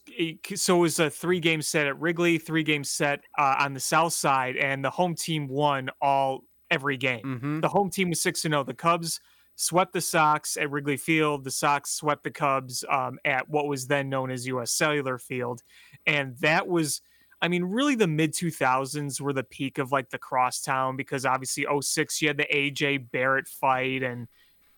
[0.54, 3.80] so it was a three game set at Wrigley, three game set uh, on the
[3.80, 7.22] south side, and the home team won all every game.
[7.24, 7.60] mm-hmm.
[7.60, 8.64] The home team was 6 0.
[8.64, 9.20] The Cubs
[9.56, 11.42] swept the Sox at Wrigley Field.
[11.42, 15.62] The Sox swept the Cubs um, at what was then known as US Cellular Field.
[16.06, 17.00] And that was,
[17.40, 21.66] I mean, really the mid 2000s were the peak of like the crosstown because obviously
[21.80, 24.02] 06, you had the AJ Barrett fight.
[24.02, 24.28] And,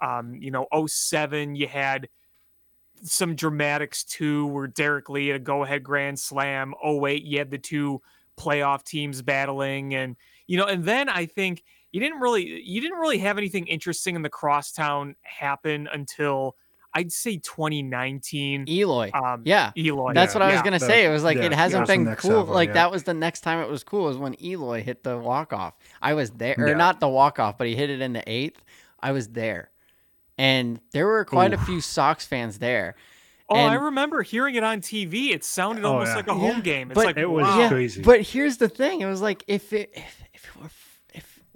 [0.00, 2.08] um, you know, 07, you had
[3.02, 6.72] some dramatics too, where Derrek Lee had a go ahead grand slam.
[6.84, 8.00] 08, you had the two
[8.38, 10.14] playoff teams battling and
[10.46, 14.14] you know and then I think you didn't really you didn't really have anything interesting
[14.16, 16.56] in the crosstown happen until
[16.94, 18.64] I'd say 2019.
[18.68, 19.10] Eloy.
[19.12, 19.72] Um, yeah.
[19.76, 20.14] Eloy.
[20.14, 20.64] That's what I was Yeah.
[20.64, 21.04] gonna say.
[21.04, 22.38] It was like yeah, it hasn't that's been cool.
[22.40, 22.74] level, like yeah.
[22.74, 25.74] that was the next time it was cool was when Eloy hit the walk off.
[26.00, 28.62] I was there, or not the walk off, but he hit it in the eighth.
[29.00, 29.70] I was there,
[30.36, 32.96] and there were quite a few Sox fans there.
[33.50, 35.30] Oh, I remember hearing it on TV.
[35.30, 36.16] It sounded Oh, almost yeah.
[36.16, 36.90] like a home Yeah, game.
[36.90, 37.58] It's but- like It was wow.
[37.60, 38.02] yeah, crazy.
[38.02, 40.87] But here's the thing: it was like if it if if it were if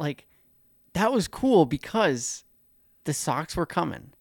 [0.03, 0.27] like
[0.95, 2.45] that was cool because
[3.05, 4.13] the Sox were coming,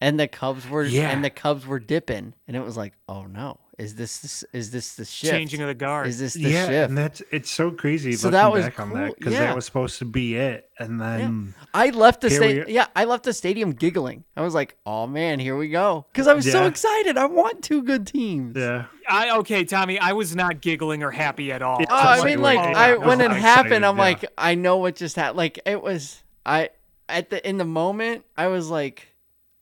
[0.00, 1.10] and the Cubs were Yeah.
[1.10, 4.70] and the Cubs were dipping, and it was like, oh no, is this this is
[4.70, 5.30] this the shift?
[5.30, 6.06] changing of the guard.
[6.06, 6.88] Is this the yeah, shift?
[6.88, 9.40] and that's it's so crazy So looking that was back on cool, that because yeah.
[9.40, 13.04] that was supposed to be it, and then I left the Here sta- yeah, I
[13.04, 14.24] left the stadium giggling.
[14.34, 17.18] I was like, "Oh man, here we go!" Because I was so excited.
[17.18, 18.56] I want two good teams.
[18.56, 19.98] yeah, I okay, Tommy.
[19.98, 21.78] I was not giggling or happy at all.
[21.82, 24.02] Oh, I mean, Like, like, I I was when it excited, happened, I'm yeah.
[24.02, 25.36] like, I know what just happened.
[25.36, 26.70] Like, it was, I
[27.10, 29.08] at the in the moment, I was like,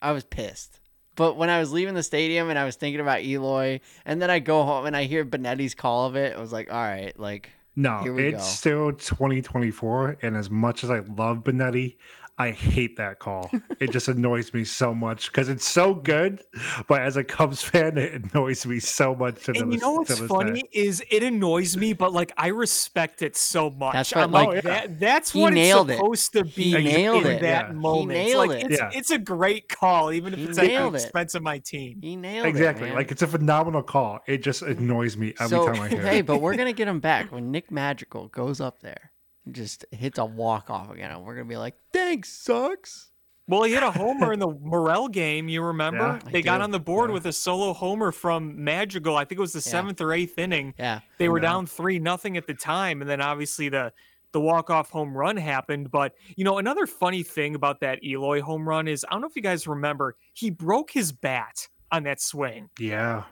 [0.00, 0.78] I was pissed.
[1.16, 4.30] But when I was leaving the stadium and I was thinking about Eloy, and then
[4.30, 7.18] I go home and I hear Benetti's call of it, I was like, all right,
[7.18, 8.42] like, no, it's go.
[8.42, 11.96] still 2024, and as much as I love Benetti,
[12.36, 13.48] I hate that call.
[13.78, 16.42] it just annoys me so much because it's so good,
[16.88, 19.44] but as a Cubs fan, it annoys me so much.
[19.44, 20.68] To And you know what's this funny day.
[20.72, 23.92] is it annoys me, but like I respect it so much.
[23.92, 25.98] That's what, I'm like, oh, like, that, that's he what nailed it's it.
[26.02, 27.40] supposed to be He nailed in it.
[27.42, 27.68] that Yeah.
[27.68, 28.18] He moment.
[28.18, 28.70] nailed like, it.
[28.72, 28.90] It's, Yeah.
[28.92, 31.02] it's a great call, even if He it's at the nailed it.
[31.02, 32.00] expense of my team.
[32.02, 32.90] he nailed Exactly, it.
[32.90, 32.96] man.
[32.96, 34.18] like it's a phenomenal call.
[34.26, 36.26] It just annoys me every so, time I hear hey, it.
[36.26, 39.13] but we're gonna get him back when Nick Madrigal goes up there, and
[39.50, 43.10] just hits a walk off again, and we're gonna be like, "Thanks, sucks."
[43.46, 45.48] Well, he hit a homer in the Morel game.
[45.50, 46.18] You remember?
[46.22, 47.14] Yeah, I they got do, on the board yeah.
[47.14, 49.16] with a solo homer from Madrigal.
[49.18, 49.70] I think it was the Yeah.
[49.72, 50.72] seventh or eighth inning.
[50.78, 51.48] Yeah, They were know.
[51.48, 53.92] down three nothing at the time, and then obviously the
[54.32, 55.90] the walk off home run happened.
[55.90, 59.28] But you know, another funny thing about that Eloy home run is I don't know
[59.28, 62.70] if you guys remember, he broke his bat on that swing.
[62.78, 63.24] Yeah,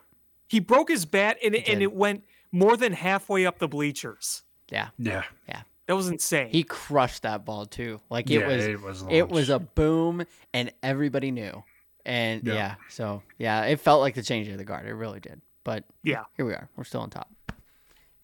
[0.47, 4.43] He broke his bat, and it, and it went more than halfway up the bleachers.
[4.69, 5.23] Yeah, yeah.
[5.49, 6.49] yeah, That was insane.
[6.49, 8.01] He crushed that ball too.
[8.09, 8.47] Like it yeah.
[8.47, 11.63] was, it was, it was a boom, and everybody knew.
[12.03, 12.53] And yeah.
[12.53, 12.75] Yeah.
[12.89, 14.87] so yeah, it felt like the change of the guard.
[14.87, 15.39] It really did.
[15.63, 16.23] But Yeah.
[16.35, 16.67] here we are.
[16.75, 17.29] We're still on top.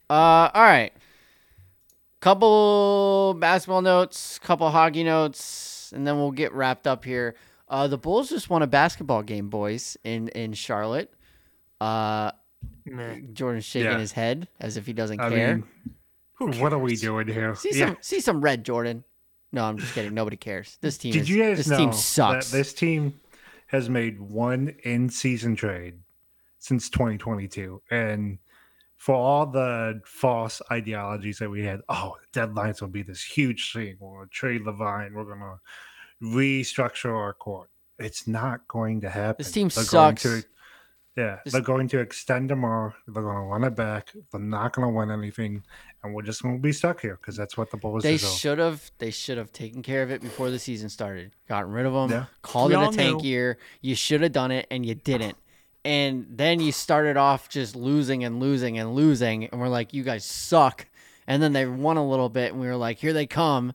[0.10, 0.92] Uh, all right.
[2.22, 7.36] Couple basketball notes, couple hockey notes, and then we'll get wrapped up here.
[7.70, 11.14] Uh, the Bulls just won a basketball game, boys, in in Charlotte.
[11.80, 12.32] Uh,
[12.86, 13.20] Meh.
[13.32, 14.00] Jordan's shaking Yeah.
[14.00, 15.56] his head as if he doesn't I care.
[15.58, 15.92] mean, Who
[16.40, 17.56] what are we doing here?
[17.56, 17.88] See yeah.
[17.88, 19.04] some see some red, Jordan.
[19.52, 20.14] No, I'm just kidding.
[20.14, 20.78] Nobody cares.
[20.82, 21.14] This team.
[21.14, 22.52] Did is, you guys this know team sucks.
[22.52, 23.20] this team
[23.68, 26.00] has made one in-season trade
[26.60, 28.38] since 2022, and
[28.98, 33.96] for all the false ideologies that we had, oh, deadlines will be this huge thing.
[34.00, 35.14] We're to trade LaVine.
[35.14, 35.60] We're going to
[36.22, 37.70] restructure our court.
[37.98, 39.36] It's not going to happen.
[39.38, 40.24] This team They're sucks.
[40.24, 40.44] to-
[41.20, 44.12] yeah, This- they're going to extend them or they're going to run it back.
[44.32, 45.64] They're not going to win anything,
[46.04, 48.58] and we're just going to be stuck here because that's what the Bulls They should
[48.60, 48.90] have.
[49.00, 51.32] They should have taken care of it before the season started.
[51.48, 52.10] Gotten rid of them.
[52.10, 52.26] Yeah.
[52.42, 53.30] Called We it a tank knew.
[53.30, 53.58] year.
[53.82, 55.38] You should have done it, and you didn't.
[55.86, 60.04] And then you started off just losing and losing and losing, and we're like, "You
[60.04, 60.86] guys suck."
[61.28, 63.74] And then they won a little bit, and we were like, "Here they come."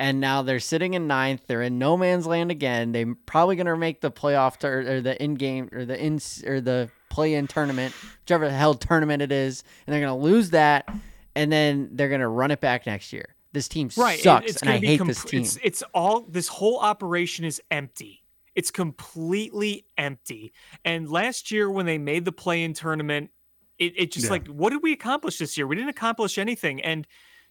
[0.00, 1.42] And now they're sitting in ninth.
[1.46, 2.90] They're in no man's land again.
[2.92, 6.60] They're probably gonna make the playoff tur- or the in game or the in or
[6.62, 7.94] the play in tournament,
[8.24, 10.88] whichever the hell tournament it is, and they're gonna lose that,
[11.36, 13.36] and then they're gonna run it back next year.
[13.52, 15.42] This team right it- sucks, it's and I hate com- this team.
[15.42, 18.16] it's it's all this whole operation is empty
[18.56, 20.52] it's completely empty
[20.84, 23.30] and last year when they made the play in tournament
[23.78, 24.30] it, it just Yeah.
[24.32, 27.06] like what did we accomplish this year we didn't accomplish anything and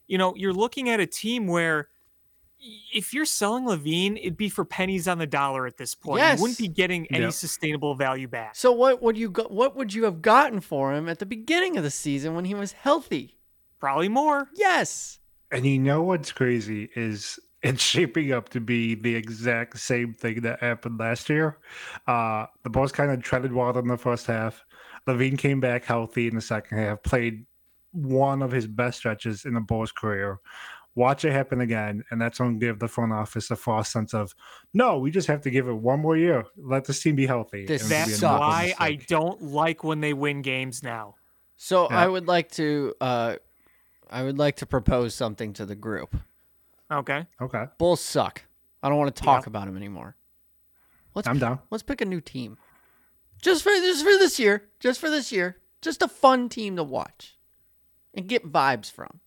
[0.08, 1.86] you know you're looking at a team where y-
[2.94, 6.22] if you're selling LaVine, it'd be for pennies on the dollar at this point.
[6.22, 7.34] You wouldn't be getting any Yep.
[7.34, 8.56] sustainable value back.
[8.56, 11.78] So what would you go, what would you have gotten for him at the beginning
[11.78, 13.38] of the season when he was healthy?
[13.80, 14.50] Probably more.
[14.56, 15.20] Yes.
[15.52, 20.42] And you know what's crazy is it's shaping up to be the exact same thing
[20.42, 21.58] that happened last year.
[22.08, 24.64] Uh, the Bulls kind of treaded water in the first half.
[25.08, 27.46] LaVine came back healthy in the second half, played
[27.92, 30.40] one of his best stretches in the Bulls' career.
[31.00, 34.14] Watch it happen again, and that's going to give the front office a false sense
[34.14, 34.36] of,
[34.74, 36.44] no, we just have to give it one more year.
[36.58, 37.66] Let this team be healthy.
[37.66, 41.16] This and be That's another why I don't like when they win games now.
[41.56, 42.00] So Yeah.
[42.04, 43.36] I would like to uh
[44.10, 46.16] I would like to propose something to the group.
[46.92, 47.26] Okay.
[47.40, 48.44] Okay, Bulls suck.
[48.84, 49.50] I don't want to talk Yeah.
[49.52, 50.18] about them anymore.
[51.16, 51.60] Let's I'm down.
[51.72, 52.58] let's pick a new team.
[53.42, 54.68] Just for just for this year.
[54.82, 55.58] Just for this year.
[55.82, 57.38] Just a fun team to watch.
[58.14, 59.22] and get vibes from?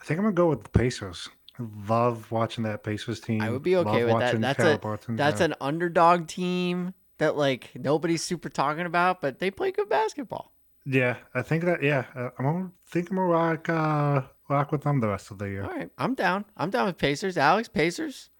[0.00, 1.28] I think I'm gonna go with the Pacers.
[1.58, 3.42] I love watching that Pacers team.
[3.42, 4.14] I would be okay Love with that.
[4.14, 5.46] watching That's a Halliburton, that's yeah.
[5.46, 10.52] an underdog team that like nobody's super talking about, but they play good basketball.
[10.86, 11.16] yeah.
[11.34, 12.04] I think that yeah.
[12.16, 15.46] uh, I'm gonna think I'm gonna rock uh, rock with them the rest of the
[15.48, 15.64] year.
[15.64, 16.46] All right, I'm down.
[16.56, 17.36] I'm down with Pacers.
[17.36, 18.30] Alex, Pacers.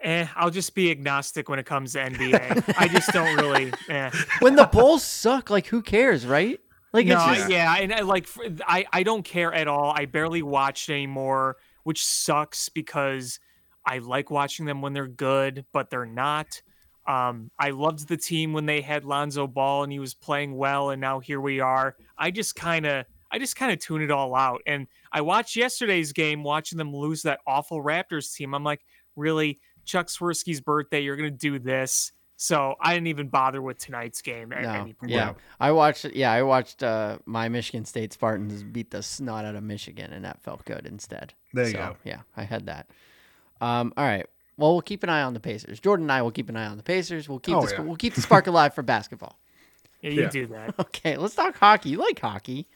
[0.00, 2.74] Eh, I'll just be agnostic when it comes to NBA.
[2.76, 3.72] I just don't really.
[3.88, 4.10] Eh.
[4.40, 6.60] When the Bulls suck, like who cares, right?
[6.94, 9.92] Like no, it's just, yeah, and I like f- I I don't care at all.
[9.94, 13.40] I barely watch anymore, which sucks because
[13.84, 16.62] I like watching them when they're good, but they're not.
[17.06, 20.90] Um, I loved the team when they had Lonzo Ball and he was playing well,
[20.90, 21.96] and now here we are.
[22.16, 24.62] I just kind of I just kind of tune it all out.
[24.64, 28.54] And I watched yesterday's game, watching them lose that awful Raptors team.
[28.54, 28.82] I'm like,
[29.16, 32.12] really, Chuck Swirsky's birthday, you're gonna do this?
[32.44, 35.10] So I didn't even bother with tonight's game at no, any point.
[35.10, 35.32] yeah.
[35.58, 36.04] I watched.
[36.04, 40.26] Yeah, I watched uh, my Michigan State Spartans beat the snot out of Michigan, and
[40.26, 41.32] that felt good instead.
[41.54, 41.96] There you So, go.
[42.04, 42.90] Yeah, I had that.
[43.62, 44.26] Um, all right.
[44.58, 45.80] Well, we'll keep an eye on the Pacers.
[45.80, 47.30] Jordan and I will keep an eye on the Pacers.
[47.30, 47.80] We'll keep Oh, the, yeah.
[47.80, 49.38] we'll keep the spark alive for basketball.
[50.02, 50.28] Yeah, you Yeah.
[50.28, 50.74] do that.
[50.78, 51.88] Okay, let's talk hockey.
[51.88, 52.68] You like hockey?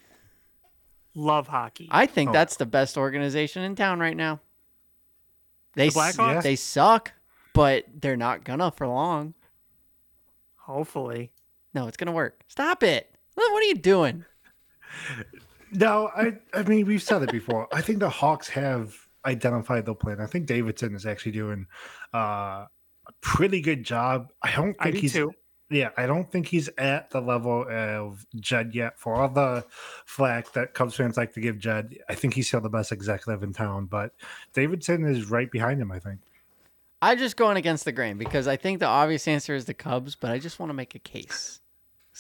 [1.14, 1.88] Love hockey.
[1.90, 2.32] I think Oh.
[2.32, 4.40] that's the best organization in town right now.
[5.74, 6.42] They The s- Blackhawks?
[6.42, 7.12] they suck,
[7.52, 9.34] but they're not gonna for long.
[10.68, 11.32] Hopefully.
[11.72, 12.42] No, it's gonna work.
[12.48, 13.10] Stop it.
[13.34, 14.24] What are you doing?
[15.72, 17.68] No, I I mean we've said it before.
[17.72, 18.94] I think the Hawks have
[19.24, 20.20] identified their plan.
[20.20, 21.66] I think Davidson is actually doing
[22.14, 22.66] uh,
[23.06, 24.30] a pretty good job.
[24.42, 25.32] I don't I think do he's too.
[25.70, 28.98] yeah, I don't think he's at the level of Jed yet.
[28.98, 29.64] For all the
[30.06, 33.42] flack that Cubs fans like to give Jed, I think he's still the best executive
[33.42, 33.86] in town.
[33.86, 34.12] But
[34.54, 35.92] Davidson is right behind him.
[35.92, 36.20] I think.
[37.00, 40.14] I'm just going against the grain because I think the obvious answer is the Cubs,
[40.16, 41.60] but I just want to make a case.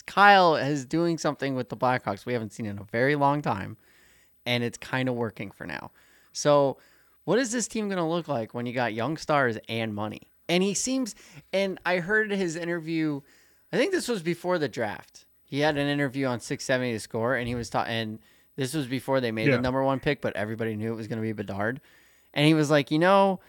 [0.06, 3.76] Kyle is doing something with the Blackhawks we haven't seen in a very long time,
[4.46, 5.90] and it's kind of working for now.
[6.32, 6.78] So,
[7.24, 10.28] what is this team going to look like when you got young stars and money?
[10.48, 11.16] And he seems,
[11.52, 13.20] and I heard his interview.
[13.72, 15.26] I think this was before the draft.
[15.44, 17.92] He had an interview on 670 to score, and he was talking.
[17.92, 18.18] And
[18.54, 19.56] this was before they made Yeah.
[19.56, 21.80] the number one pick, but everybody knew it was going to be Bedard.
[22.32, 23.40] And he was like, you know,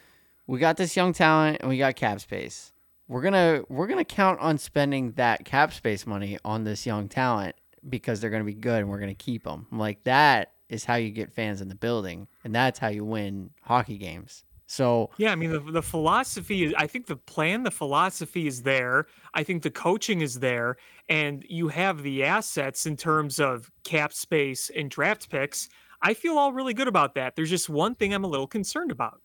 [0.49, 2.73] we got this young talent and we got cap space.
[3.07, 7.55] We're gonna we're gonna count on spending that cap space money on this young talent
[7.87, 9.67] because they're gonna be good and we're gonna keep them.
[9.71, 13.51] Like that is how you get fans in the building and that's how you win
[13.61, 14.43] hockey games.
[14.65, 18.63] So Yeah, I mean the the philosophy is I think the plan, the philosophy is
[18.63, 19.05] there.
[19.35, 20.77] I think the coaching is there
[21.07, 25.69] and you have the assets in terms of cap space and draft picks.
[26.01, 27.35] I feel all really good about that.
[27.35, 29.21] There's just one thing I'm a little concerned about.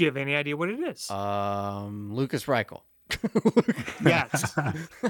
[0.00, 1.10] Do you have any idea what it is?
[1.10, 2.80] um, Lukas Reichel.
[4.02, 4.58] Yes.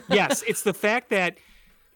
[0.09, 1.39] yes, it's the fact that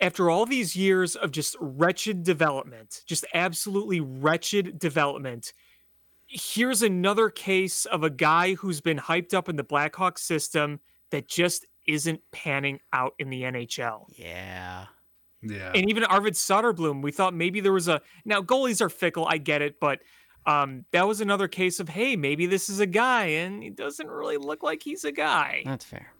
[0.00, 5.52] after all these years of just wretched development, just absolutely wretched development,
[6.28, 10.78] here's another case of a guy who's been hyped up in the Blackhawks system
[11.10, 14.04] that just isn't panning out in the NHL.
[14.10, 14.86] Yeah.
[15.42, 15.72] Yeah.
[15.74, 19.38] And even Arvid Soderblom, we thought maybe there was a now goalies are fickle, I
[19.38, 19.98] get it, but
[20.46, 24.08] um, that was another case of hey, maybe this is a guy, and it doesn't
[24.08, 25.62] really look like he's a guy.
[25.64, 26.12] That's fair.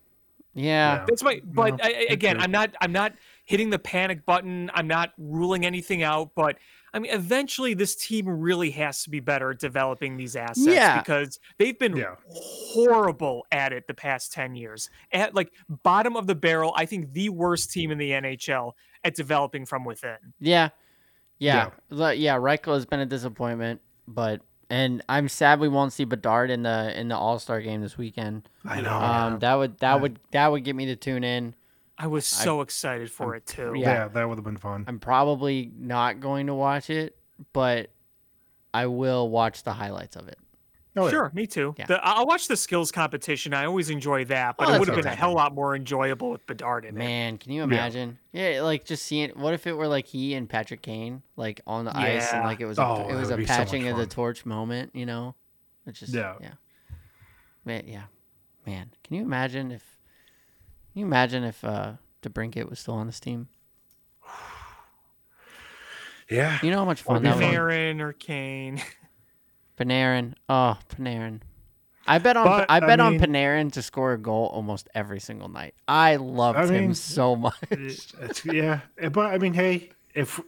[0.55, 0.99] Yeah.
[0.99, 1.05] Yeah.
[1.09, 1.41] That's my.
[1.45, 2.41] But No, I, I- again.
[2.41, 2.75] I'm not.
[2.81, 3.15] I'm not
[3.45, 4.71] hitting the panic button.
[4.75, 6.31] I'm not ruling anything out.
[6.37, 6.59] But
[6.93, 11.01] I mean, eventually, this team really has to be better at developing these assets Yeah.
[11.01, 12.15] because they've been Yeah.
[12.29, 14.91] horrible at it the past ten years.
[15.13, 15.53] At like
[15.83, 18.73] bottom of the barrel, I think the worst team in the NHL
[19.03, 20.17] at developing from within.
[20.41, 20.69] Yeah.
[21.41, 21.71] Yeah.
[21.91, 22.13] Yeah.
[22.13, 24.41] yeah Reichel has been a disappointment, but
[24.71, 27.97] and I'm sad we won't see Bedard in the in the All Star game this
[27.99, 28.49] weekend.
[28.65, 28.97] I know.
[28.97, 30.01] Um, that would that Yeah.
[30.01, 31.55] would that would get me to tune in.
[31.97, 33.75] I was so excited for it too.
[33.77, 33.93] yeah.
[33.93, 34.09] yeah.
[34.09, 34.85] that would have been fun.
[34.89, 37.17] I'm probably not going to watch it,
[37.53, 37.91] but
[38.73, 40.39] I will watch the highlights of it.
[40.97, 41.11] Oh, yeah.
[41.11, 41.75] Sure, me too.
[41.77, 41.87] Yeah.
[41.87, 43.53] The, I'll watch the skills competition.
[43.53, 46.31] I always enjoy that, but Oh, it would have been a hell lot more enjoyable
[46.31, 46.99] with Bedard in it.
[46.99, 48.19] Man, can you imagine?
[48.33, 48.63] Yeah.
[48.63, 49.31] like just seeing.
[49.31, 52.61] What if it were like he and Patrick Kane, like on the ice, and like
[52.61, 54.93] it was a, Oh, it was a would be so patching of the torch moment,
[54.95, 55.35] you know?
[55.87, 56.47] It's just yeah, Yeah.
[56.51, 56.97] yeah,
[57.65, 58.03] man, yeah,
[58.65, 58.91] man.
[59.03, 59.83] Can you imagine if?
[60.93, 63.49] Can you imagine if uh DeBrincat was still on this team?
[66.31, 66.59] Yeah.
[66.63, 67.45] You know how much fun be that was.
[67.45, 67.55] fun.
[67.55, 68.81] Panarin or Kane.
[69.79, 70.35] Panarin.
[70.49, 71.41] Oh, Panarin.
[72.07, 75.21] I bet on But, I I bet on Panarin to score a goal almost every
[75.21, 75.75] single night.
[75.89, 77.55] I loved I him so much.
[77.71, 80.41] It's, it's- yeah, but I mean, hey, if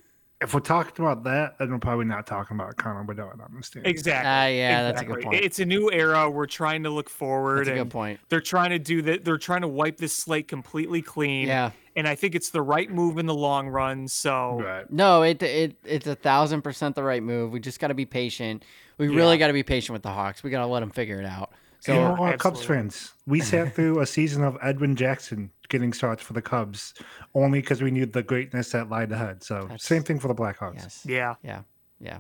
[0.43, 3.71] if we're talking about that, then we're probably not talking about Connor Bedard on this
[3.71, 3.83] team.
[3.87, 4.29] Exactly.
[4.29, 5.43] Ah, yeah, that's a good point.
[5.43, 6.29] It's a new era.
[6.29, 8.21] We're trying to look forward, That's a good and point.
[8.29, 9.25] they're trying to do that.
[9.25, 11.47] They're trying to wipe this slate completely clean.
[11.49, 11.71] Yeah.
[11.97, 14.07] And I think it's the right move in the long run.
[14.07, 14.91] So Right.
[14.93, 17.51] No, it it it's a thousand percent the right move.
[17.53, 18.65] We just got to be patient.
[18.99, 20.43] We really got to be patient with the Hawks.
[20.43, 21.53] We got to let them figure it out.
[21.81, 23.13] So you know Yeah, what, Cubs fans?
[23.27, 26.95] We sat through a season of Edwin Jackson getting starts for the Cubs
[27.35, 29.43] only because we knew the greatness that lied ahead.
[29.43, 30.77] So That's- same thing for the Blackhawks.
[30.77, 31.35] yes, yeah.
[31.43, 31.61] yeah,
[32.01, 32.19] yeah.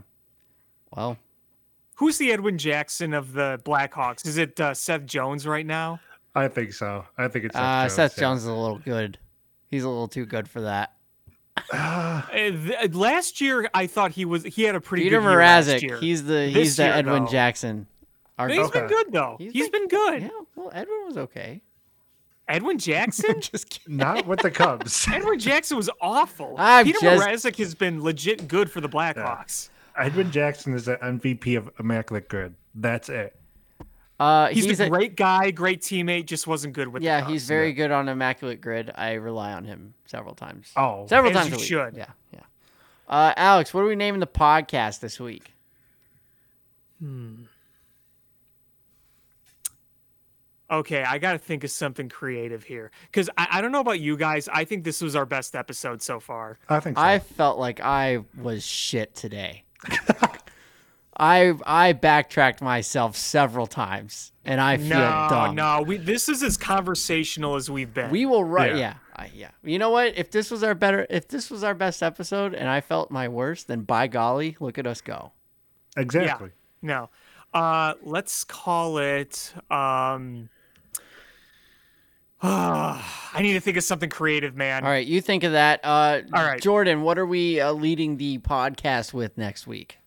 [0.94, 1.16] Well,
[1.96, 4.26] Who's the Edwin Jackson of the Blackhawks?
[4.26, 5.98] Is it uh, Seth Jones right now?
[6.34, 7.06] I think so.
[7.16, 8.20] I think it's Seth uh, Jones, Seth yeah.
[8.20, 9.18] Jones is a little good.
[9.70, 10.92] He's a little too good for that.
[11.72, 14.44] Uh, last year, I thought he was.
[14.44, 15.96] He had a pretty Peter good year last Mrazek, year.
[15.98, 17.30] he's the This he's the year, Edwin though.
[17.30, 17.86] Jackson.
[18.38, 19.36] Our, He's been good though.
[19.38, 20.22] He's he's been- been good.
[20.24, 21.62] yeah, well, Edwin was okay.
[22.48, 23.40] Edwin Jackson.
[23.40, 23.96] Just kidding.
[23.96, 25.08] not with the Cubs.
[25.12, 26.54] Edwin Jackson was awful.
[26.58, 29.70] I'm Peter just- Mrazek has been legit good for the Blackhawks.
[29.96, 32.54] Edwin Jackson is the MVP of Immaculate Grid.
[32.74, 33.34] That's it.
[34.18, 36.24] Uh, He's, he's, a a great guy, great teammate.
[36.24, 37.02] Just wasn't good with.
[37.02, 37.48] yeah, the he's Cubs.
[37.48, 38.90] very good on immaculate grid.
[38.94, 40.72] I rely on him several times.
[40.74, 41.92] Oh, several as times you a week.
[41.92, 41.96] should.
[41.98, 42.40] Yeah, yeah.
[43.08, 45.52] Uh, Alex, what are we naming the podcast this week?
[46.98, 47.42] Hmm.
[50.68, 54.00] Okay, I got to think of something creative here because I, I don't know about
[54.00, 54.48] you guys.
[54.48, 56.58] I think this was our best episode so far.
[56.68, 57.04] I think so.
[57.04, 59.62] I felt like I was shit today.
[61.18, 65.54] I I backtracked myself several times, and I feel no, dumb.
[65.54, 68.10] no, we this is as conversational as we've been.
[68.10, 68.72] We will write.
[68.72, 68.78] Yeah.
[68.78, 69.50] Yeah, I, yeah.
[69.62, 70.16] You know what?
[70.16, 73.28] If this was our better, if this was our best episode, and I felt my
[73.28, 75.32] worst, then by golly, look at us go.
[75.96, 76.50] exactly.
[76.82, 77.08] no,
[77.54, 79.54] uh, let's call it.
[79.70, 80.50] Um,
[82.42, 84.84] I need to think of something creative, man.
[84.84, 85.80] All right, you think of that.
[85.82, 86.60] Uh, All right.
[86.60, 89.98] Jordan, what are we uh, leading the podcast with next week?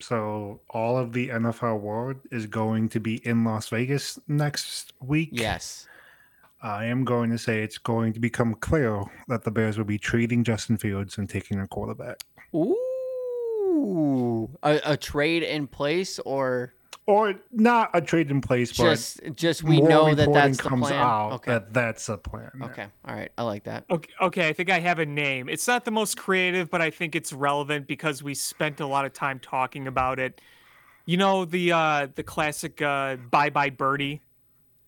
[0.00, 5.30] So all of the NFL world is going to be in Las Vegas next week.
[5.32, 5.86] Yes.
[6.62, 9.98] I am going to say it's going to become clear that the Bears will be
[9.98, 12.24] trading Justin Fields and taking a quarterback.
[12.54, 16.74] Ooh, a, a trade in place, or
[17.06, 20.62] Or not a trade in place, just but just we know that reporting that's the
[20.68, 21.00] comes plan.
[21.00, 21.52] out okay.
[21.52, 22.50] that that's a plan.
[22.58, 22.64] yeah.
[22.66, 22.86] Okay.
[23.04, 23.30] All right.
[23.38, 23.84] I like that.
[23.88, 25.48] Okay, okay, I think I have a name.
[25.48, 29.04] It's not the most creative, but I think it's relevant because we spent a lot
[29.04, 30.40] of time talking about it.
[31.04, 34.20] You know the uh the classic uh bye bye birdie.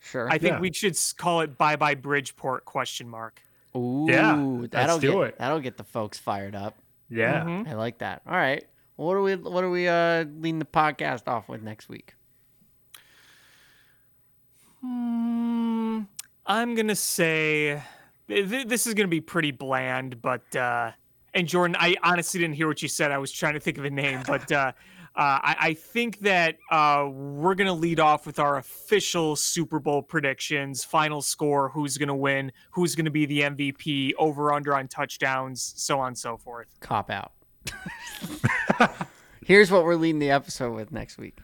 [0.00, 0.28] Sure.
[0.28, 0.60] I think Yeah.
[0.60, 3.40] we should call it bye bye Bridgeport question mark.
[3.76, 4.06] Ooh,
[4.62, 5.38] let's that'll do get it.
[5.38, 6.76] that'll get the folks fired up.
[7.08, 7.44] Yeah.
[7.44, 7.68] Mhm.
[7.68, 8.22] I like that.
[8.26, 8.64] All right.
[8.98, 12.14] What are we what are we uh leading the podcast off with next week?
[14.80, 16.00] Hmm,
[16.44, 17.80] I'm gonna say
[18.26, 20.90] th- th- this is gonna be pretty bland, but uh,
[21.32, 23.12] and Jordan, I honestly didn't hear what you said.
[23.12, 24.72] I was trying to think of a name, but uh,
[25.14, 30.02] uh, I, I think that uh, we're gonna lead off with our official Super Bowl
[30.02, 35.72] predictions, final score, who's gonna win, who's gonna be the MVP, over under on touchdowns,
[35.76, 36.66] so on and so forth.
[36.80, 37.30] Cop out.
[39.44, 41.38] Here's what we're leading the episode with next week.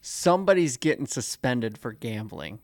[0.00, 2.60] Somebody's getting suspended for gambling.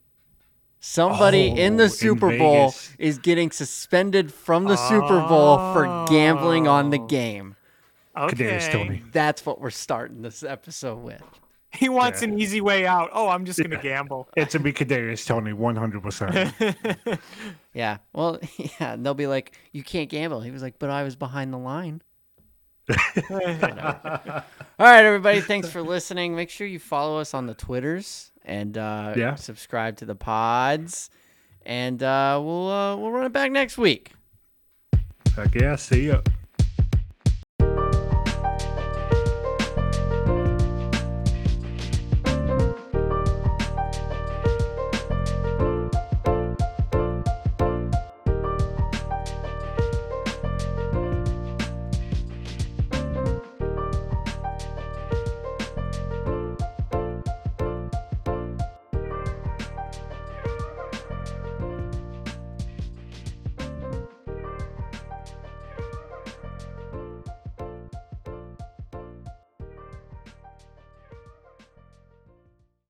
[0.80, 2.94] Somebody oh, in Oh, the in Super Bowl Vegas.
[2.98, 7.06] is getting suspended from the Super Bowl for gambling on the Oh.
[7.06, 7.56] game.
[8.16, 11.22] Kadarius Okay, That's what we're starting this episode with.
[11.72, 12.28] he wants Yeah.
[12.28, 13.10] an easy way out.
[13.12, 14.28] Oh, I'm just gonna gamble.
[14.36, 16.54] It's a be Kadarius Toney, one hundred percent.
[17.74, 17.98] Yeah.
[18.14, 18.94] Well, yeah.
[18.94, 21.58] And they'll be like, "You can't gamble." He was like, "But I was behind the
[21.58, 22.00] line."
[24.78, 25.40] All right, everybody.
[25.40, 26.36] Thanks for listening.
[26.36, 29.34] Make sure you follow us on the Twitters and uh, Yeah.
[29.36, 31.10] subscribe to the pods.
[31.64, 34.12] And uh, we'll uh, we'll run it back next week.
[35.34, 36.20] Heck yeah, see ya.